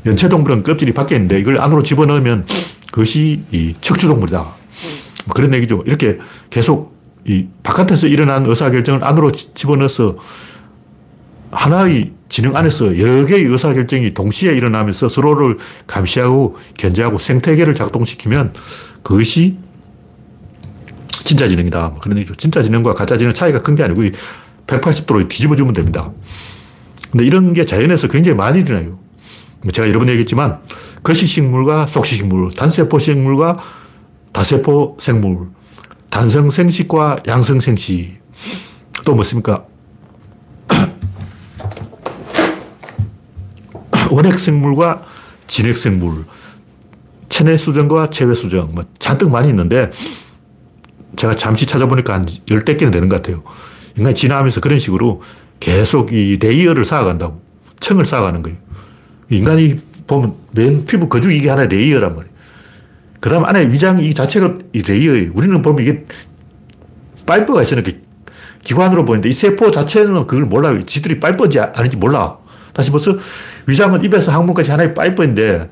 연체동물은 0.05 0.63
껍질이 0.63 0.93
밖에 0.93 1.15
있는데 1.17 1.39
이걸 1.39 1.61
안으로 1.61 1.83
집어넣으면 1.83 2.47
그것이 2.91 3.45
이 3.51 3.75
척추동물이다. 3.81 4.39
뭐 4.41 5.35
그런 5.35 5.53
얘기죠. 5.55 5.83
이렇게 5.87 6.19
계속 6.49 7.00
이 7.27 7.49
바깥에서 7.63 8.07
일어난 8.07 8.47
의사결정을 8.47 9.05
안으로 9.05 9.33
집어넣어서 9.33 10.17
하나의 11.51 12.13
지능 12.29 12.57
안에서 12.57 12.99
여러 12.99 13.27
개의 13.27 13.45
의사결정이 13.45 14.15
동시에 14.15 14.53
일어나면서 14.53 15.09
서로를 15.09 15.59
감시하고 15.87 16.57
견제하고 16.79 17.19
생태계를 17.19 17.75
작동시키면 17.75 18.55
그것이 19.03 19.59
진짜 21.25 21.49
지능이다. 21.49 21.89
뭐 21.89 21.99
그런 22.01 22.19
얘기죠. 22.19 22.35
진짜 22.35 22.63
지능과 22.63 22.95
가짜 22.95 23.17
지능 23.17 23.33
차이가 23.33 23.61
큰 23.61 23.75
게 23.75 23.83
아니고 23.83 24.03
180도로 24.67 25.29
뒤집어주면 25.29 25.73
됩니다. 25.75 26.11
근데 27.11 27.25
이런 27.27 27.53
게 27.53 27.65
자연에서 27.65 28.09
굉장히 28.09 28.37
많이 28.37 28.61
일어나요. 28.61 28.99
뭐 29.63 29.73
제가 29.73 29.89
여러 29.89 29.99
번 29.99 30.09
얘기했지만 30.09 30.61
거시식물과 31.03 31.87
속시식물, 31.87 32.53
단세포 32.53 32.99
식물과 32.99 33.57
다세포 34.33 34.97
생물, 35.01 35.49
단성생식과 36.11 37.21
양성생식. 37.27 38.21
또 39.05 39.15
뭐습니까? 39.15 39.65
원핵생물과 44.11 45.07
진핵생물, 45.47 46.25
체내수정과 47.29 48.11
체외수정, 48.11 48.75
뭐 48.75 48.85
잔뜩 48.99 49.31
많이 49.31 49.49
있는데 49.49 49.91
제가 51.17 51.35
잠시 51.35 51.67
찾아보니까 51.67 52.15
한 52.15 52.25
열댓 52.51 52.77
개는 52.77 52.93
되는 52.93 53.09
것 53.09 53.17
같아요. 53.17 53.43
인간이 53.97 54.15
진화하면서 54.15 54.61
그런 54.61 54.79
식으로 54.79 55.23
계속 55.59 56.13
이 56.13 56.39
layer를 56.41 56.85
쌓아간다고. 56.85 57.41
층을 57.81 58.05
쌓아가는 58.05 58.43
거예요. 58.43 58.59
인간이 59.31 59.77
보면 60.07 60.35
맨 60.53 60.85
피부 60.85 61.09
거죽 61.09 61.33
이게 61.33 61.49
하나의 61.49 61.69
layer란 61.69 62.15
말이에요. 62.15 62.30
그 63.21 63.29
다음 63.29 63.45
안에 63.45 63.69
위장 63.69 63.99
이 63.99 64.13
자체가 64.13 64.55
이 64.73 64.83
layer예요. 64.83 65.33
우리는 65.35 65.61
보면 65.63 65.83
이게 65.83 66.05
파이프가 67.27 67.63
있으니 67.63 67.83
기관으로 68.63 69.05
보이는데 69.05 69.29
이 69.29 69.33
세포 69.33 69.71
자체는 69.71 70.27
그걸 70.27 70.45
몰라요. 70.45 70.85
지들이 70.85 71.21
파이프인지 71.21 71.61
아닌지 71.61 71.97
몰라. 71.97 72.39
다시 72.73 72.91
벌써 72.91 73.17
위장은 73.67 74.05
입에서 74.05 74.33
항문까지 74.33 74.71
하나의 74.71 74.95
파이프인데 74.95 75.71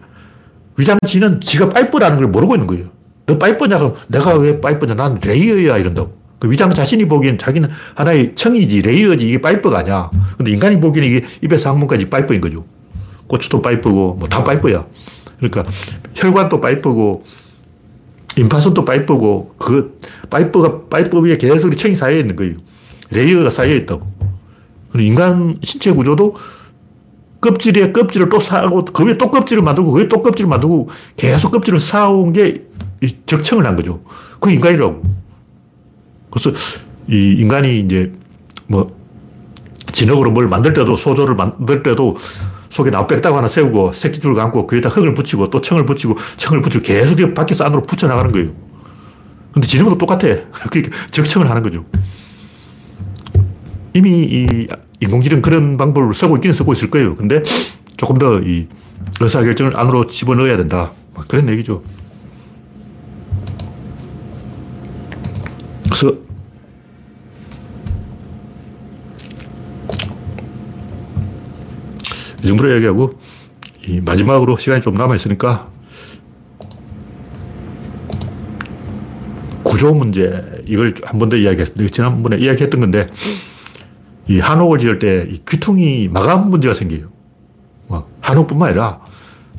위장지는 0.76 1.40
지가 1.40 1.70
파이프라는 1.70 2.18
걸 2.18 2.28
모르고 2.28 2.55
있는 2.55 2.66
거예요. 2.66 2.86
너 3.26 3.38
파이프냐? 3.38 3.78
그럼 3.78 3.94
내가 4.09 4.34
왜 4.34 4.61
파이프냐? 4.61 4.94
난 4.94 5.18
layer야 5.22 5.78
이런다고. 5.78 6.16
그 6.38 6.51
위장 6.51 6.72
자신이 6.72 7.07
보기엔 7.07 7.36
자기는 7.36 7.68
하나의 7.94 8.34
층이지, 8.34 8.82
layer지, 8.82 9.28
이게 9.28 9.40
파이프가 9.40 9.80
아니야. 9.80 10.11
근데 10.36 10.53
인간이 10.53 10.80
보기에는 10.80 11.09
이게 11.09 11.26
입에서 11.42 11.70
항문까지 11.70 12.09
파이프인 12.09 12.40
거죠. 12.40 12.64
고추도 13.26 13.61
파이프고, 13.61 14.14
뭐 14.14 14.34
다 14.34 14.45
파이프야. 14.44 14.86
그러니까 15.38 15.64
혈관도 16.14 16.61
파이프고, 16.61 17.24
임파선도 18.39 18.84
파이프고, 18.84 19.55
그 19.59 19.99
파이프가 20.30 20.82
파이프 20.89 21.20
위에 21.20 21.36
계속 21.36 21.76
층이 21.76 21.97
쌓여 21.97 22.16
있는 22.16 22.36
거예요. 22.36 22.55
레이어가 23.11 23.51
쌓여 23.51 23.74
있다고. 23.74 24.07
인간 24.99 25.59
신체 25.62 25.93
구조도 25.93 26.36
껍질에 27.41 27.93
껍질을 27.93 28.28
또 28.28 28.41
쌓고, 28.41 28.84
그 28.86 29.05
위에 29.05 29.18
또 29.18 29.30
껍질을 29.30 29.62
만들고, 29.62 29.93
그 29.93 29.99
위에 29.99 30.09
또 30.09 30.22
껍질을 30.22 30.49
만들고, 30.49 30.89
계속 31.16 31.53
껍질을 31.53 31.80
쌓아온 31.80 32.32
게 32.32 32.66
적청을 33.26 33.66
한 33.66 33.76
거죠. 33.76 34.01
그 34.41 34.51
인간이라고. 34.51 35.03
그래서 36.30 36.51
이 37.09 37.36
인간이 37.39 37.80
이제 37.80 38.12
뭐 38.66 38.97
진흙으로 39.93 40.30
뭘 40.30 40.49
만들 40.49 40.72
때도 40.72 40.97
소조를 40.97 41.34
만들 41.34 41.82
때도 41.82 42.16
속에 42.71 42.91
나빼딱 42.91 43.35
하나 43.35 43.49
세우고 43.49 43.93
새끼줄 43.93 44.35
감고 44.35 44.66
그에다 44.66 44.89
흙을 44.89 45.14
붙이고 45.14 45.51
또 45.51 45.61
청을 45.61 45.87
붙이고 45.87 46.16
청을 46.37 46.62
붙이고 46.62 46.85
계속 46.85 47.35
밖에서 47.35 47.64
안으로 47.64 47.83
붙여나가는 47.83 48.31
거예요. 48.33 48.51
근데 49.53 49.66
진흙도 49.66 49.99
똑같아. 49.99 50.29
그러니까 50.71 50.97
적청을 51.11 51.49
하는 51.49 51.62
거죠. 51.62 51.85
이미 53.95 54.23
이 54.25 54.66
인공지능 55.01 55.43
그런 55.43 55.77
방법을 55.77 56.14
쓰고 56.14 56.37
있기는 56.37 56.55
쓰고 56.55 56.73
있을 56.73 56.91
거예요. 56.91 57.16
근데 57.16 57.43
조금 57.97 58.19
더 58.19 58.41
이 58.41 58.66
의사결정을 59.21 59.77
안으로 59.77 60.07
집어넣어야 60.07 60.57
된다. 60.57 60.93
그런 61.29 61.49
얘기죠. 61.49 61.83
그래서 65.85 66.14
이 72.43 72.47
정도로 72.47 72.74
얘기하고 72.76 73.12
이 73.86 74.01
마지막으로 74.01 74.57
시간이 74.57 74.80
좀 74.80 74.95
남아있으니까 74.95 75.68
구조 79.62 79.93
문제 79.93 80.62
이걸 80.66 80.95
한 81.05 81.18
번 81.18 81.28
더 81.28 81.36
이야기했어요. 81.36 81.89
지난번에 81.89 82.39
이야기했던 82.39 82.80
건데 82.80 83.07
이 84.26 84.39
한옥을 84.41 84.78
지을 84.78 84.99
때 84.99 85.26
이 85.30 85.41
귀퉁이 85.49 86.09
마감 86.09 86.51
문제가 86.51 86.74
생겨요. 86.74 87.09
뭐 87.86 88.09
한옥뿐만 88.20 88.70
아니라 88.70 89.01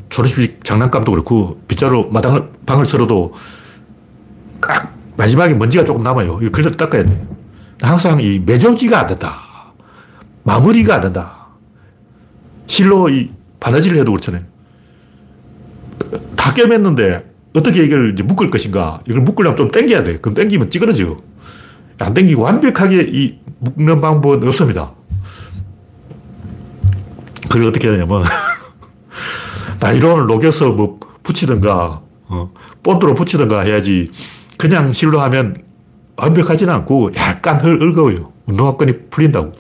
졸업식 0.10 0.64
장난감도 0.64 1.12
그렇고 1.12 1.62
빗자루 1.68 2.10
마당을 2.12 2.50
방을 2.66 2.86
쓸어도 2.86 3.34
깍 4.62 4.94
마지막에 5.18 5.54
먼지가 5.54 5.84
조금 5.84 6.02
남아요. 6.04 6.40
이거 6.42 6.52
그래도 6.52 6.72
닦아야 6.76 7.04
돼. 7.06 7.28
항상 7.82 8.20
이 8.22 8.40
매저지가 8.40 9.00
안 9.02 9.08
된다. 9.08 9.36
마무리가 10.44 10.96
안 10.96 11.02
된다. 11.02 11.39
실로 12.70 13.10
이 13.10 13.30
바느질을 13.60 13.98
해도 13.98 14.12
그렇잖아요. 14.14 14.44
다 16.38 16.54
꿰맸는데 16.54 17.26
어떻게 17.54 17.84
이걸 17.84 18.14
이제 18.14 18.24
묶을 18.24 18.50
것인가. 18.50 19.02
이걸 19.06 19.22
묶으려면 19.22 19.58
좀 19.58 19.68
당겨야 19.70 20.04
돼. 20.04 20.18
그럼 20.20 20.36
당기면 20.36 20.70
찌그러져요. 20.70 21.18
안 21.98 22.14
당기고 22.14 22.42
완벽하게 22.42 23.10
이 23.12 23.40
묶는 23.60 24.00
방법은 24.00 24.48
없습니다. 24.48 24.94
그걸 27.50 27.64
어떻게 27.66 27.90
하냐면 27.90 28.24
나이론을 29.82 30.28
녹여서 30.28 30.72
뭐 30.72 31.00
붙이든가 31.24 32.02
어, 32.28 32.54
본드로 32.84 33.16
붙이든가 33.16 33.62
해야지 33.62 34.12
그냥 34.58 34.94
실로 34.94 35.20
하면 35.22 35.56
완벽하지는 36.16 36.72
않고 36.76 37.12
약간 37.18 37.60
헐거워요. 37.60 38.32
운동화끈이 38.46 39.10
풀린다고. 39.10 39.52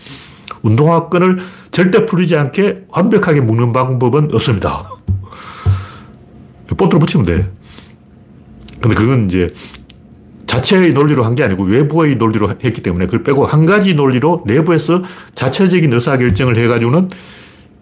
운동화끈을 0.61 1.39
절대 1.79 2.05
풀리지 2.05 2.35
않게 2.35 2.87
완벽하게 2.89 3.39
묶는 3.39 3.71
방법은 3.71 4.33
없습니다. 4.33 4.97
본드로 6.75 6.99
붙이면 6.99 7.25
돼. 7.25 7.49
근데 8.81 8.95
그건 8.95 9.27
이제 9.27 9.53
자체의 10.45 10.91
논리로 10.91 11.23
한 11.23 11.35
게 11.35 11.43
아니고 11.45 11.63
외부의 11.63 12.17
논리로 12.17 12.49
했기 12.61 12.81
때문에 12.81 13.05
그걸 13.05 13.23
빼고 13.23 13.45
한 13.45 13.65
가지 13.65 13.93
논리로 13.93 14.43
내부에서 14.45 15.03
자체적인 15.35 15.93
의사결정을 15.93 16.57
해가지고는 16.57 17.07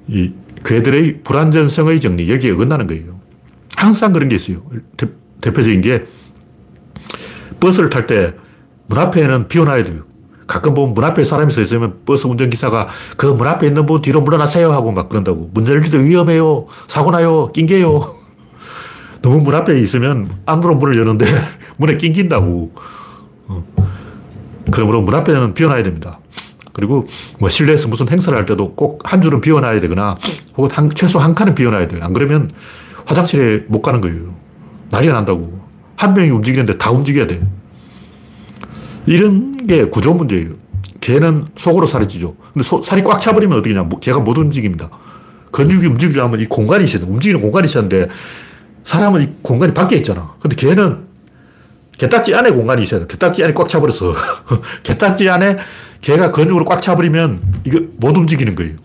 이 0.10 0.32
괴들의 0.64 1.22
불안전성의 1.24 2.00
정리, 2.00 2.32
여기에 2.32 2.52
어긋나는 2.52 2.86
거예요. 2.86 3.20
항상 3.78 4.14
그런 4.14 4.30
게 4.30 4.36
있어요. 4.36 4.62
대, 4.96 5.08
대표적인 5.42 5.82
게 5.82 6.06
버스를 7.60 7.90
탈 7.90 8.06
때 8.06 8.36
문 8.90 9.00
앞에는 9.00 9.48
비워놔야 9.48 9.84
돼요. 9.86 10.04
가끔 10.48 10.74
보면 10.74 10.94
문 10.94 11.04
앞에 11.04 11.24
사람이 11.24 11.52
서 11.54 11.62
있으면 11.62 12.00
버스 12.06 12.26
운전기사가 12.26 12.88
그 13.18 13.28
문 13.28 13.48
앞에 13.48 13.68
있는 13.68 13.86
분 13.86 14.02
뒤로 14.02 14.22
물러나세요 14.22 14.72
하고 14.72 14.92
막 14.92 15.10
그런다고. 15.10 15.50
문때 15.54 15.76
위험해요. 16.00 16.66
사고 16.88 17.12
나요. 17.12 17.50
낑겨요. 17.54 18.00
너무 19.22 19.42
문 19.42 19.54
앞에 19.56 19.80
있으면 19.82 20.30
안으로 20.46 20.76
문을 20.76 20.98
여는데 20.98 21.26
문에 21.78 21.98
낑긴다고. 21.98 22.72
어. 23.50 23.66
그러므로 24.72 25.02
문 25.02 25.14
앞에는 25.16 25.54
비워놔야 25.54 25.84
됩니다. 25.84 26.20
그리고 26.74 27.08
뭐 27.40 27.50
실내에서 27.50 27.88
무슨 27.88 28.08
행사를 28.10 28.38
할 28.38 28.46
때도 28.46 28.74
꼭 28.76 29.00
한 29.04 29.22
줄은 29.22 29.42
비워놔야 29.42 29.80
되거나 29.82 30.16
혹은 30.58 30.70
한, 30.72 30.90
최소 30.94 31.20
한 31.20 31.34
칸은 31.34 31.56
비워놔야 31.56 31.88
돼요. 31.88 32.02
안 32.04 32.14
그러면 32.14 32.52
화장실에 33.06 33.64
못 33.68 33.82
가는 33.82 34.00
거예요. 34.02 34.34
난리가 34.92 35.14
난다고. 35.14 35.60
한 35.96 36.14
명이 36.14 36.30
움직이는데 36.30 36.78
다 36.78 36.92
움직여야 36.92 37.26
돼. 37.28 37.42
이런 39.08 39.52
게 39.54 39.86
구조 39.86 40.14
문제예요. 40.14 40.52
개는 41.02 41.46
속으로 41.56 41.88
살이 41.88 42.08
찌죠. 42.08 42.36
근데 42.54 42.68
소, 42.68 42.84
살이 42.84 43.02
꽉 43.04 43.20
차버리면 43.22 43.58
어떻게 43.58 43.74
냐 43.74 43.88
개가 44.02 44.20
못 44.20 44.38
움직입니다. 44.38 44.90
근육이 45.52 45.88
움직이려면 45.88 46.42
이 46.42 46.46
공간이 46.46 46.84
있어야 46.86 47.02
돼. 47.02 47.08
움직이는 47.08 47.42
공간이 47.42 47.66
있어야 47.66 47.88
되는데 47.88 48.14
사람은 48.84 49.24
이 49.24 49.30
공간이 49.42 49.74
밖에 49.74 49.96
있잖아. 49.96 50.36
근데 50.40 50.56
개는 50.56 51.08
개딱지 51.98 52.36
안에 52.36 52.52
공간이 52.52 52.84
있어야 52.84 53.00
돼. 53.02 53.08
개딱지 53.08 53.44
안에 53.44 53.54
꽉 53.54 53.70
차버렸어. 53.70 54.14
개딱지 54.84 55.30
안에 55.30 55.58
개가 56.02 56.32
근육으로 56.32 56.66
꽉 56.66 56.82
차버리면 56.82 57.42
이거 57.64 57.80
못 57.98 58.16
움직이는 58.16 58.56
거예요. 58.56 58.76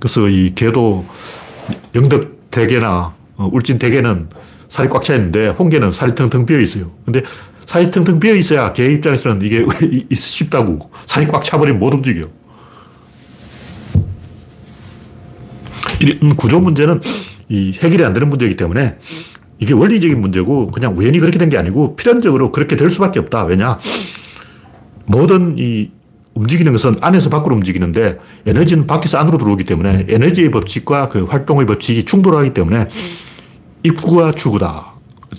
그래서 0.00 0.28
이 0.28 0.54
개도 0.54 1.04
영덕 1.94 2.50
대개나 2.50 3.14
어, 3.36 3.50
울진 3.52 3.78
대개는 3.78 4.28
살이 4.68 4.88
꽉 4.88 5.02
차 5.02 5.14
있는데 5.14 5.48
홍게는 5.48 5.92
살이 5.92 6.14
텅텅 6.14 6.46
비어 6.46 6.58
있어요. 6.58 6.90
근데 7.04 7.22
살이 7.66 7.90
텅텅 7.90 8.20
비어 8.20 8.34
있어야 8.34 8.72
개 8.72 8.86
입장에서는 8.92 9.42
이게 9.42 9.64
쉽다고. 10.14 10.90
살이 11.06 11.26
꽉 11.26 11.42
차버리면 11.44 11.80
못 11.80 11.92
움직여. 11.94 12.26
이런 16.00 16.36
구조 16.36 16.60
문제는 16.60 17.00
이 17.48 17.72
해결이 17.80 18.04
안 18.04 18.12
되는 18.12 18.28
문제이기 18.28 18.56
때문에 18.56 18.96
이게 19.58 19.72
원리적인 19.74 20.20
문제고 20.20 20.68
그냥 20.70 20.96
우연히 20.96 21.18
그렇게 21.20 21.38
된 21.38 21.48
게 21.48 21.56
아니고 21.58 21.96
필연적으로 21.96 22.52
그렇게 22.52 22.76
될 22.76 22.90
수밖에 22.90 23.20
없다. 23.20 23.44
왜냐? 23.44 23.78
모든 25.06 25.56
이 25.58 25.90
움직이는 26.34 26.72
것은 26.72 26.96
안에서 27.00 27.30
밖으로 27.30 27.54
움직이는데 27.54 28.18
에너지는 28.46 28.86
밖에서 28.86 29.18
안으로 29.18 29.38
들어오기 29.38 29.64
때문에 29.64 30.06
에너지의 30.08 30.50
법칙과 30.50 31.08
그 31.10 31.24
활동의 31.24 31.66
법칙이 31.66 32.04
충돌하기 32.04 32.54
때문에 32.54 32.88
입구와 33.84 34.32
출구다. 34.32 34.94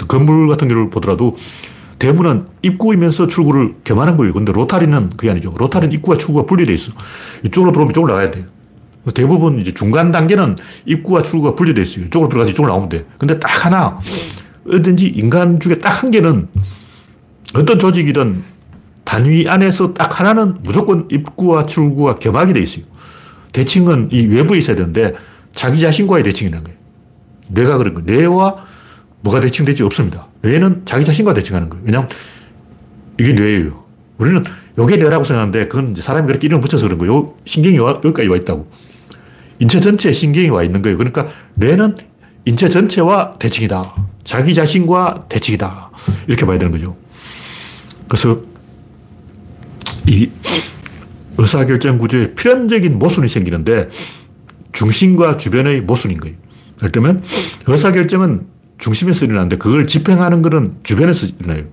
건물 0.07 0.47
같은 0.47 0.67
경우를 0.67 0.89
보더라도 0.89 1.35
대문은 1.99 2.45
입구이면서 2.61 3.27
출구를 3.27 3.75
겸하는 3.83 4.17
거예요. 4.17 4.33
근데 4.33 4.51
로타리는 4.51 5.09
그게 5.11 5.29
아니죠. 5.29 5.53
로타리는 5.57 5.93
입구와 5.95 6.17
출구가 6.17 6.45
분리되어 6.45 6.75
있어. 6.75 6.91
이쪽으로 7.43 7.71
들어오면 7.71 7.91
이쪽으로 7.91 8.13
나가야 8.13 8.31
돼. 8.31 8.45
대부분 9.13 9.59
이제 9.59 9.73
중간 9.73 10.11
단계는 10.11 10.55
입구와 10.85 11.21
출구가 11.21 11.55
분리되어 11.55 11.83
있어요. 11.83 12.05
이쪽으로 12.05 12.29
들어가서 12.29 12.51
이쪽으로 12.51 12.71
나오면 12.73 12.89
돼. 12.89 13.05
근데 13.17 13.39
딱 13.39 13.65
하나, 13.65 13.99
어든지 14.67 15.07
인간 15.07 15.59
중에 15.59 15.77
딱 15.79 16.03
한 16.03 16.11
개는 16.11 16.47
어떤 17.53 17.79
조직이든 17.79 18.43
단위 19.03 19.47
안에서 19.47 19.93
딱 19.93 20.19
하나는 20.19 20.55
무조건 20.63 21.07
입구와 21.11 21.65
출구가 21.67 22.15
겸하게 22.15 22.53
돼 22.53 22.59
있어요. 22.61 22.83
대칭은 23.53 24.09
이 24.11 24.25
외부에 24.25 24.57
있어야 24.57 24.75
되는데 24.75 25.13
자기 25.53 25.79
자신과의 25.79 26.23
대칭이라는 26.23 26.63
거예요. 26.63 26.77
뇌가 27.49 27.77
그런 27.77 27.93
거예요. 27.93 28.05
뇌와 28.19 28.65
뭐가 29.21 29.39
대칭되지 29.39 29.83
없습니다. 29.83 30.27
뇌는 30.45 30.83
자기 30.85 31.03
자신과 31.03 31.33
대칭하는 31.33 31.69
거예요. 31.69 31.83
왜냐하면 31.85 32.09
이게 33.19 33.33
뇌예요. 33.33 33.83
우리는 34.17 34.43
요게 34.77 34.97
뇌라고 34.97 35.23
생각하는데 35.23 35.67
그건 35.67 35.95
사람이 35.95 36.27
그렇게 36.27 36.45
이름을 36.47 36.61
붙여서 36.61 36.85
그런 36.85 36.99
거예요. 36.99 37.33
신경이 37.45 37.79
와, 37.79 37.91
여기까지 37.91 38.27
와 38.27 38.37
있다고. 38.37 38.69
인체 39.59 39.79
전체에 39.79 40.11
신경이 40.11 40.49
와 40.49 40.63
있는 40.63 40.81
거예요. 40.81 40.97
그러니까 40.97 41.27
뇌는 41.55 41.95
인체 42.45 42.69
전체와 42.69 43.39
대칭이다. 43.39 43.95
자기 44.23 44.53
자신과 44.53 45.25
대칭이다. 45.29 45.91
이렇게 46.27 46.45
봐야 46.45 46.59
되는 46.59 46.71
거죠. 46.71 46.95
그래서 48.07 48.39
이 50.09 50.29
의사결정 51.37 51.97
구조에 51.97 52.35
필연적인 52.35 52.99
모순이 52.99 53.27
생기는데 53.27 53.89
중심과 54.73 55.37
주변의 55.37 55.81
모순인 55.81 56.19
거예요. 56.19 56.35
예를 56.81 56.91
들면 56.91 57.23
의사결정은 57.67 58.54
중심에서 58.77 59.25
일어나는데 59.25 59.57
그걸 59.57 59.87
집행하는 59.87 60.41
것은 60.41 60.77
주변에서 60.83 61.27
일어나요. 61.39 61.63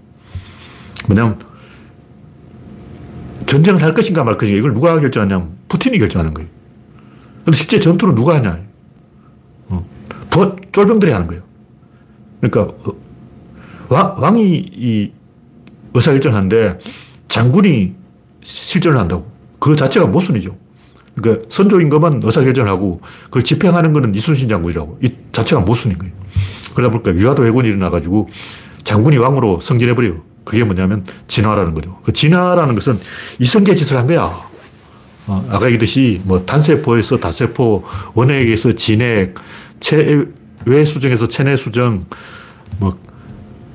뭐냐면 1.06 1.38
전쟁을 3.46 3.82
할 3.82 3.92
것인가 3.94 4.24
말 4.24 4.38
것인가 4.38 4.58
이걸 4.58 4.72
누가 4.72 4.98
결정하냐면 4.98 5.50
푸틴이 5.68 5.98
결정하는 5.98 6.32
거예요. 6.34 6.48
근데 7.44 7.56
실제 7.56 7.78
전투는 7.78 8.14
누가 8.14 8.36
하냐. 8.36 8.60
어. 9.68 9.86
쫄병들이 10.72 11.12
하는 11.12 11.26
거예요. 11.26 11.42
그러니까 12.40 12.74
어, 12.84 12.94
왕, 13.88 14.14
왕이 14.16 14.64
이 14.72 15.12
의사결정하는데 15.94 16.78
장군이 17.28 17.94
실전을 18.42 18.98
한다고. 18.98 19.30
그 19.58 19.76
자체가 19.76 20.06
모순이죠. 20.06 20.56
그러니까 21.14 21.46
선조 21.50 21.80
임금은 21.80 22.22
의사결정을 22.24 22.70
하고 22.70 23.00
그걸 23.24 23.42
집행하는 23.42 23.92
것은 23.92 24.14
이순신 24.14 24.48
장군이라고. 24.48 24.98
이 25.02 25.10
자체가 25.32 25.60
모순인 25.60 25.98
거예요. 25.98 26.21
그러다 26.74 26.90
보니까 26.90 27.10
위화도 27.10 27.46
해군이 27.46 27.68
일어나가지고 27.68 28.28
장군이 28.84 29.16
왕으로 29.18 29.60
승진해버려요. 29.60 30.22
그게 30.44 30.64
뭐냐면 30.64 31.04
진화라는 31.28 31.74
거죠. 31.74 32.00
그 32.02 32.12
진화라는 32.12 32.74
것은 32.74 32.98
이성계 33.38 33.74
짓을 33.74 33.96
한 33.96 34.06
거야. 34.06 34.52
어, 35.26 35.46
아까 35.48 35.66
얘기했듯이 35.66 36.20
뭐 36.24 36.44
단세포에서 36.44 37.18
다세포, 37.18 37.84
원액에서 38.14 38.72
진액, 38.72 39.34
체외 39.78 40.84
수정에서 40.84 41.28
체내 41.28 41.56
수정, 41.56 42.06
뭐 42.78 42.98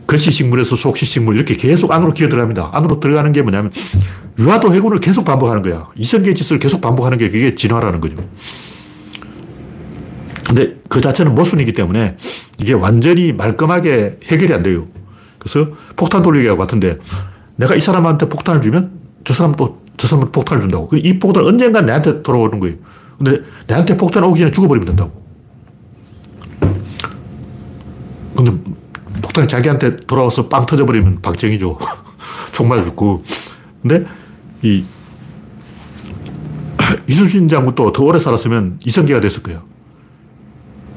거시식물에서 0.07 0.75
속시식물 0.75 1.35
이렇게 1.35 1.55
계속 1.55 1.91
안으로 1.91 2.13
기어 2.13 2.29
들어갑니다. 2.29 2.71
안으로 2.73 2.99
들어가는 2.99 3.31
게 3.31 3.41
뭐냐면 3.41 3.71
유화도 4.39 4.73
해군을 4.73 4.99
계속 4.99 5.25
반복하는 5.25 5.61
거야. 5.61 5.87
이성계 5.95 6.33
짓을 6.33 6.59
계속 6.59 6.81
반복하는 6.81 7.17
게 7.17 7.29
그게 7.29 7.55
진화라는 7.55 8.01
거죠. 8.01 8.15
근데 10.47 10.77
그 10.87 11.01
자체는 11.01 11.35
모순이기 11.35 11.73
때문에 11.73 12.17
이게 12.57 12.73
완전히 12.73 13.33
말끔하게 13.33 14.19
해결이 14.23 14.53
안 14.53 14.63
돼요. 14.63 14.87
그래서 15.39 15.69
폭탄 15.95 16.21
돌리기하고 16.23 16.59
같은데 16.59 16.97
내가 17.57 17.75
이 17.75 17.81
사람한테 17.81 18.29
폭탄을 18.29 18.61
주면 18.61 18.91
저 19.23 19.33
사람 19.33 19.55
또 19.55 19.87
저 19.97 20.07
사람한테 20.07 20.31
폭탄을 20.31 20.61
준다고. 20.61 20.95
이 20.95 21.19
폭탄 21.19 21.43
언젠가 21.43 21.81
내한테 21.81 22.21
돌아오는 22.21 22.59
거예요. 22.59 22.75
근데 23.17 23.41
내한테 23.65 23.97
폭탄 23.97 24.23
오기 24.23 24.39
전에 24.39 24.51
죽어버리면 24.51 24.85
된다고. 24.85 25.27
근데 28.35 28.51
폭탄이 29.23 29.47
자기한테 29.47 29.97
돌아와서 30.05 30.47
빵 30.47 30.67
터져버리면 30.67 31.21
박정이죠. 31.23 31.79
총 32.53 32.69
맞아 32.69 32.85
죽고. 32.85 33.23
근데 33.81 34.05
이 34.61 34.85
이순신 37.09 37.47
장군도 37.47 37.91
더 37.91 38.03
오래 38.03 38.19
살았으면 38.19 38.79
이성계가 38.85 39.19
됐을 39.19 39.41
거예요. 39.41 39.63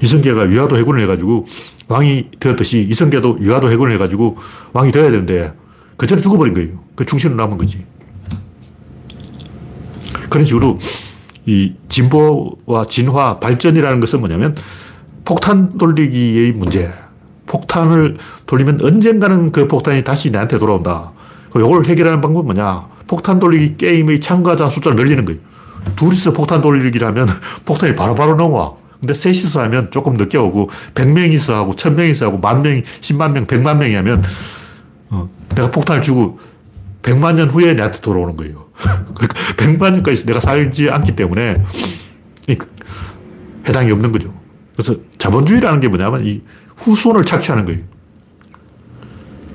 이성계가 0.02 0.42
위화도 0.42 0.76
해군을 0.78 1.00
해가지고 1.02 1.46
왕이 1.88 2.30
되었듯이 2.38 2.86
이성계도 2.88 3.38
위화도 3.40 3.70
해군을 3.70 3.92
해가지고 3.92 4.36
왕이 4.72 4.92
되어야 4.92 5.10
되는데 5.10 5.52
그 5.96 6.06
전에 6.06 6.20
죽어버린 6.20 6.54
거예요. 6.54 6.78
그 6.94 7.04
중심으로 7.04 7.36
남은 7.36 7.58
거지. 7.58 7.84
그런 10.30 10.44
식으로 10.44 10.78
이 11.46 11.74
진보와 11.88 12.86
진화, 12.88 13.38
발전이라는 13.38 14.00
것은 14.00 14.20
뭐냐면 14.20 14.54
폭탄 15.24 15.76
돌리기의 15.76 16.52
문제. 16.52 16.92
폭탄을 17.46 18.16
돌리면 18.46 18.80
언젠가는 18.82 19.50
그 19.50 19.66
폭탄이 19.66 20.04
다시 20.04 20.30
나한테 20.30 20.58
돌아온다. 20.58 21.12
이걸 21.54 21.84
해결하는 21.84 22.20
방법은 22.20 22.46
뭐냐? 22.46 22.88
폭탄 23.08 23.40
돌리기 23.40 23.76
게임의 23.76 24.20
참가자 24.20 24.70
숫자를 24.70 24.96
늘리는 24.96 25.24
거예요. 25.24 25.40
둘이서 25.96 26.32
폭탄 26.32 26.60
돌리기라면 26.60 27.26
폭탄이 27.66 27.96
바로바로 27.96 28.36
넘어와. 28.36 28.79
근데 29.00 29.14
셋이서 29.14 29.62
하면 29.62 29.90
조금 29.90 30.16
늦게 30.16 30.36
오고, 30.36 30.68
100명이서 30.94 31.54
하고, 31.54 31.72
1000명이서 31.72 32.26
하고, 32.26 32.38
만 32.38 32.62
명이, 32.62 32.82
10만 32.82 33.32
명, 33.32 33.46
100만 33.46 33.78
명이 33.78 33.94
하면, 33.94 34.22
어, 35.08 35.28
내가 35.54 35.70
폭탄을 35.70 36.02
주고, 36.02 36.38
100만 37.02 37.36
년 37.36 37.48
후에 37.48 37.72
내한테 37.72 38.00
돌아오는 38.00 38.36
거예요. 38.36 38.66
그러니까 39.14 39.38
100만 39.56 39.94
년까지 39.94 40.26
내가 40.26 40.40
살지 40.40 40.90
않기 40.90 41.16
때문에, 41.16 41.64
해당이 43.66 43.90
없는 43.90 44.12
거죠. 44.12 44.34
그래서 44.74 44.96
자본주의라는 45.16 45.80
게 45.80 45.88
뭐냐면, 45.88 46.26
이 46.26 46.42
후손을 46.76 47.24
착취하는 47.24 47.64
거예요. 47.64 47.80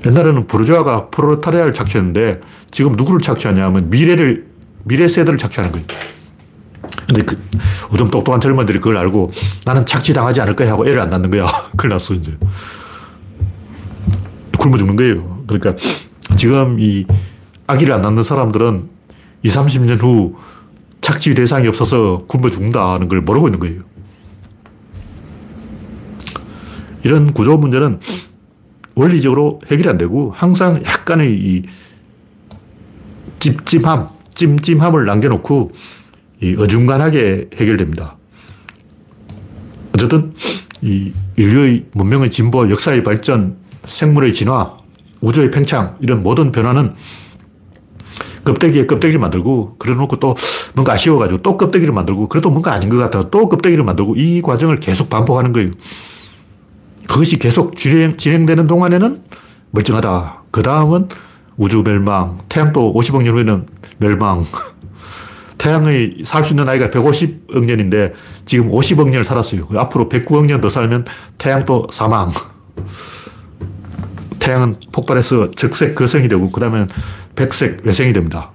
옛날에는 0.07 0.47
부르주아가 0.47 1.09
프로레타리아를 1.09 1.71
착취했는데, 1.71 2.41
지금 2.71 2.93
누구를 2.93 3.21
착취하냐면, 3.21 3.91
미래를, 3.91 4.47
미래 4.85 5.07
세대를 5.07 5.37
착취하는 5.37 5.71
거예요. 5.71 5.85
근데 7.07 7.23
그, 7.23 7.41
좀 7.97 8.09
똑똑한 8.09 8.41
젊은들이 8.41 8.79
그걸 8.79 8.97
알고 8.97 9.31
나는 9.65 9.85
착취당하지 9.85 10.41
않을 10.41 10.55
거야 10.55 10.71
하고 10.71 10.87
애를 10.87 10.99
안 10.99 11.09
낳는 11.09 11.31
거야. 11.31 11.45
큰일 11.77 11.93
났어, 11.93 12.13
이제. 12.13 12.37
굶어 14.57 14.77
죽는 14.77 14.95
거예요. 14.95 15.43
그러니까 15.47 15.75
지금 16.35 16.79
이 16.79 17.05
아기를 17.67 17.93
안 17.93 18.01
낳는 18.01 18.23
사람들은 18.23 18.89
20, 19.43 19.61
30년 19.61 20.01
후 20.01 20.35
착취 21.01 21.35
대상이 21.35 21.67
없어서 21.67 22.23
굶어 22.27 22.49
죽는다는 22.49 23.07
걸 23.07 23.21
모르고 23.21 23.47
있는 23.47 23.59
거예요. 23.59 23.81
이런 27.03 27.31
구조 27.33 27.55
문제는 27.57 27.99
원리적으로 28.95 29.61
해결이 29.69 29.87
안 29.87 29.97
되고 29.97 30.31
항상 30.31 30.81
약간의 30.83 31.33
이 31.33 31.63
찝찝함, 33.39 34.09
찜찜함을 34.33 35.05
남겨놓고 35.05 35.71
이 36.41 36.55
어중간하게 36.57 37.49
해결됩니다. 37.55 38.17
어쨌든 39.93 40.33
이 40.81 41.13
인류의 41.37 41.85
문명의 41.93 42.29
진보, 42.29 42.69
역사의 42.69 43.03
발전, 43.03 43.57
생물의 43.85 44.33
진화, 44.33 44.77
우주의 45.21 45.49
팽창 45.51 45.97
이런 46.01 46.21
모든 46.21 46.51
변화는 46.51 46.93
껍데기에 48.43 48.85
껍데기를 48.85 49.19
만들고 49.19 49.77
그래놓고 49.79 50.17
또 50.17 50.35
뭔가 50.75 50.93
아쉬워가지고 50.93 51.41
또 51.41 51.57
껍데기를 51.57 51.93
만들고 51.93 52.29
그래도 52.29 52.49
뭔가 52.49 52.73
아닌 52.73 52.89
것 52.89 52.97
같아요. 52.97 53.29
또 53.29 53.49
껍데기를 53.49 53.83
만들고 53.83 54.15
이 54.17 54.41
과정을 54.41 54.77
계속 54.77 55.09
반복하는 55.09 55.51
거예요. 55.51 55.71
그것이 57.07 57.37
계속 57.37 57.75
진행, 57.75 58.17
진행되는 58.17 58.67
동안에는 58.67 59.23
멀쩡하다. 59.71 60.43
그 60.51 60.61
다음은 60.61 61.09
우주 61.57 61.83
멸망, 61.83 62.39
태양도 62.49 62.93
50억 62.93 63.23
년 63.23 63.35
후에는 63.35 63.65
멸망. 63.97 64.45
태양의 65.65 66.17
살 66.25 66.43
수 66.43 66.53
있는 66.53 66.65
나이가 66.65 66.91
150억 66.91 67.65
년인데 67.65 68.13
지금 68.45 68.69
50억 68.69 69.09
년을 69.09 69.23
살았어요. 69.23 69.63
앞으로 69.75 70.07
109억 70.09 70.45
년 70.45 70.61
더 70.61 70.69
살면 70.69 71.05
태양도 71.39 71.87
사망. 71.91 72.31
태양은 74.37 74.75
폭발해서 74.91 75.49
적색 75.51 75.95
거성이 75.95 76.27
되고 76.27 76.51
그 76.51 76.61
다음에 76.61 76.85
백색 77.35 77.79
외생이 77.83 78.13
됩니다. 78.13 78.51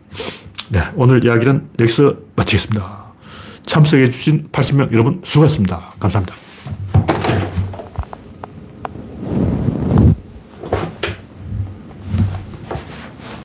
네, 0.69 0.83
오늘 0.95 1.25
이야기는 1.25 1.71
여기서 1.81 2.15
마치겠습니다. 2.37 3.05
참석해주신 3.67 4.49
80명 4.53 4.93
여러분 4.93 5.21
수고하셨습니다. 5.25 5.95
감사합니다. 5.99 6.50